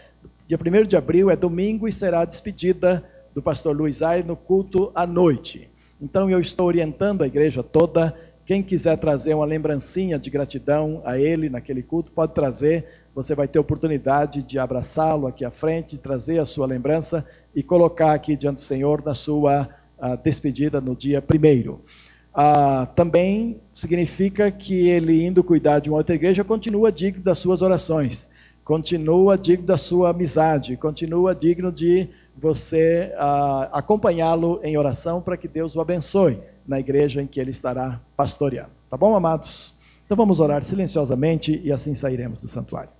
Dia 0.49 0.59
1 0.59 0.87
de 0.87 0.97
abril 0.97 1.31
é 1.31 1.37
domingo 1.37 1.87
e 1.87 1.93
será 1.93 2.23
a 2.23 2.25
despedida 2.25 3.05
do 3.35 3.43
pastor 3.43 3.77
Luiz 3.77 4.01
Ai 4.01 4.23
no 4.23 4.35
culto 4.35 4.91
à 4.95 5.07
noite. 5.07 5.69
Então 6.01 6.31
eu 6.31 6.41
estou 6.41 6.67
orientando 6.67 7.21
a 7.21 7.27
igreja 7.27 7.63
toda. 7.63 8.17
Quem 8.47 8.63
quiser 8.63 8.97
trazer 8.97 9.35
uma 9.35 9.45
lembrancinha 9.45 10.19
de 10.19 10.31
gratidão 10.31 11.03
a 11.05 11.19
ele 11.19 11.51
naquele 11.51 11.83
culto, 11.83 12.11
pode 12.11 12.33
trazer. 12.33 12.87
Você 13.23 13.35
vai 13.35 13.47
ter 13.47 13.59
oportunidade 13.59 14.43
de 14.43 14.59
abraçá-lo 14.59 15.27
aqui 15.27 15.45
à 15.45 15.51
frente, 15.51 15.99
trazer 15.99 16.39
a 16.39 16.47
sua 16.47 16.67
lembrança 16.67 17.27
e 17.55 17.63
colocar 17.63 18.15
aqui 18.15 18.35
diante 18.35 18.57
do 18.57 18.61
Senhor 18.63 19.05
na 19.05 19.13
sua 19.13 19.69
uh, 19.99 20.17
despedida 20.25 20.81
no 20.81 20.97
dia 20.97 21.21
primeiro. 21.21 21.85
Uh, 22.33 22.87
também 22.97 23.61
significa 23.75 24.51
que 24.51 24.89
ele 24.89 25.23
indo 25.23 25.45
cuidar 25.45 25.81
de 25.81 25.91
uma 25.91 25.99
outra 25.99 26.15
igreja 26.15 26.43
continua 26.43 26.91
digno 26.91 27.23
das 27.23 27.37
suas 27.37 27.61
orações, 27.61 28.31
continua 28.65 29.37
digno 29.37 29.67
da 29.67 29.77
sua 29.77 30.09
amizade, 30.11 30.79
continua 30.79 31.35
digno 31.35 31.71
de 31.71 32.09
você 32.35 33.13
uh, 33.17 33.69
acompanhá-lo 33.71 34.61
em 34.65 34.79
oração 34.79 35.21
para 35.21 35.37
que 35.37 35.47
Deus 35.47 35.77
o 35.77 35.81
abençoe 35.83 36.41
na 36.67 36.81
igreja 36.81 37.21
em 37.21 37.27
que 37.27 37.39
ele 37.39 37.51
estará 37.51 38.01
pastoreando. 38.17 38.71
Tá 38.89 38.97
bom, 38.97 39.15
amados? 39.15 39.75
Então 40.07 40.17
vamos 40.17 40.41
orar 40.41 40.63
silenciosamente 40.63 41.61
e 41.63 41.71
assim 41.71 41.95
sairemos 41.95 42.41
do 42.41 42.49
santuário. 42.49 43.00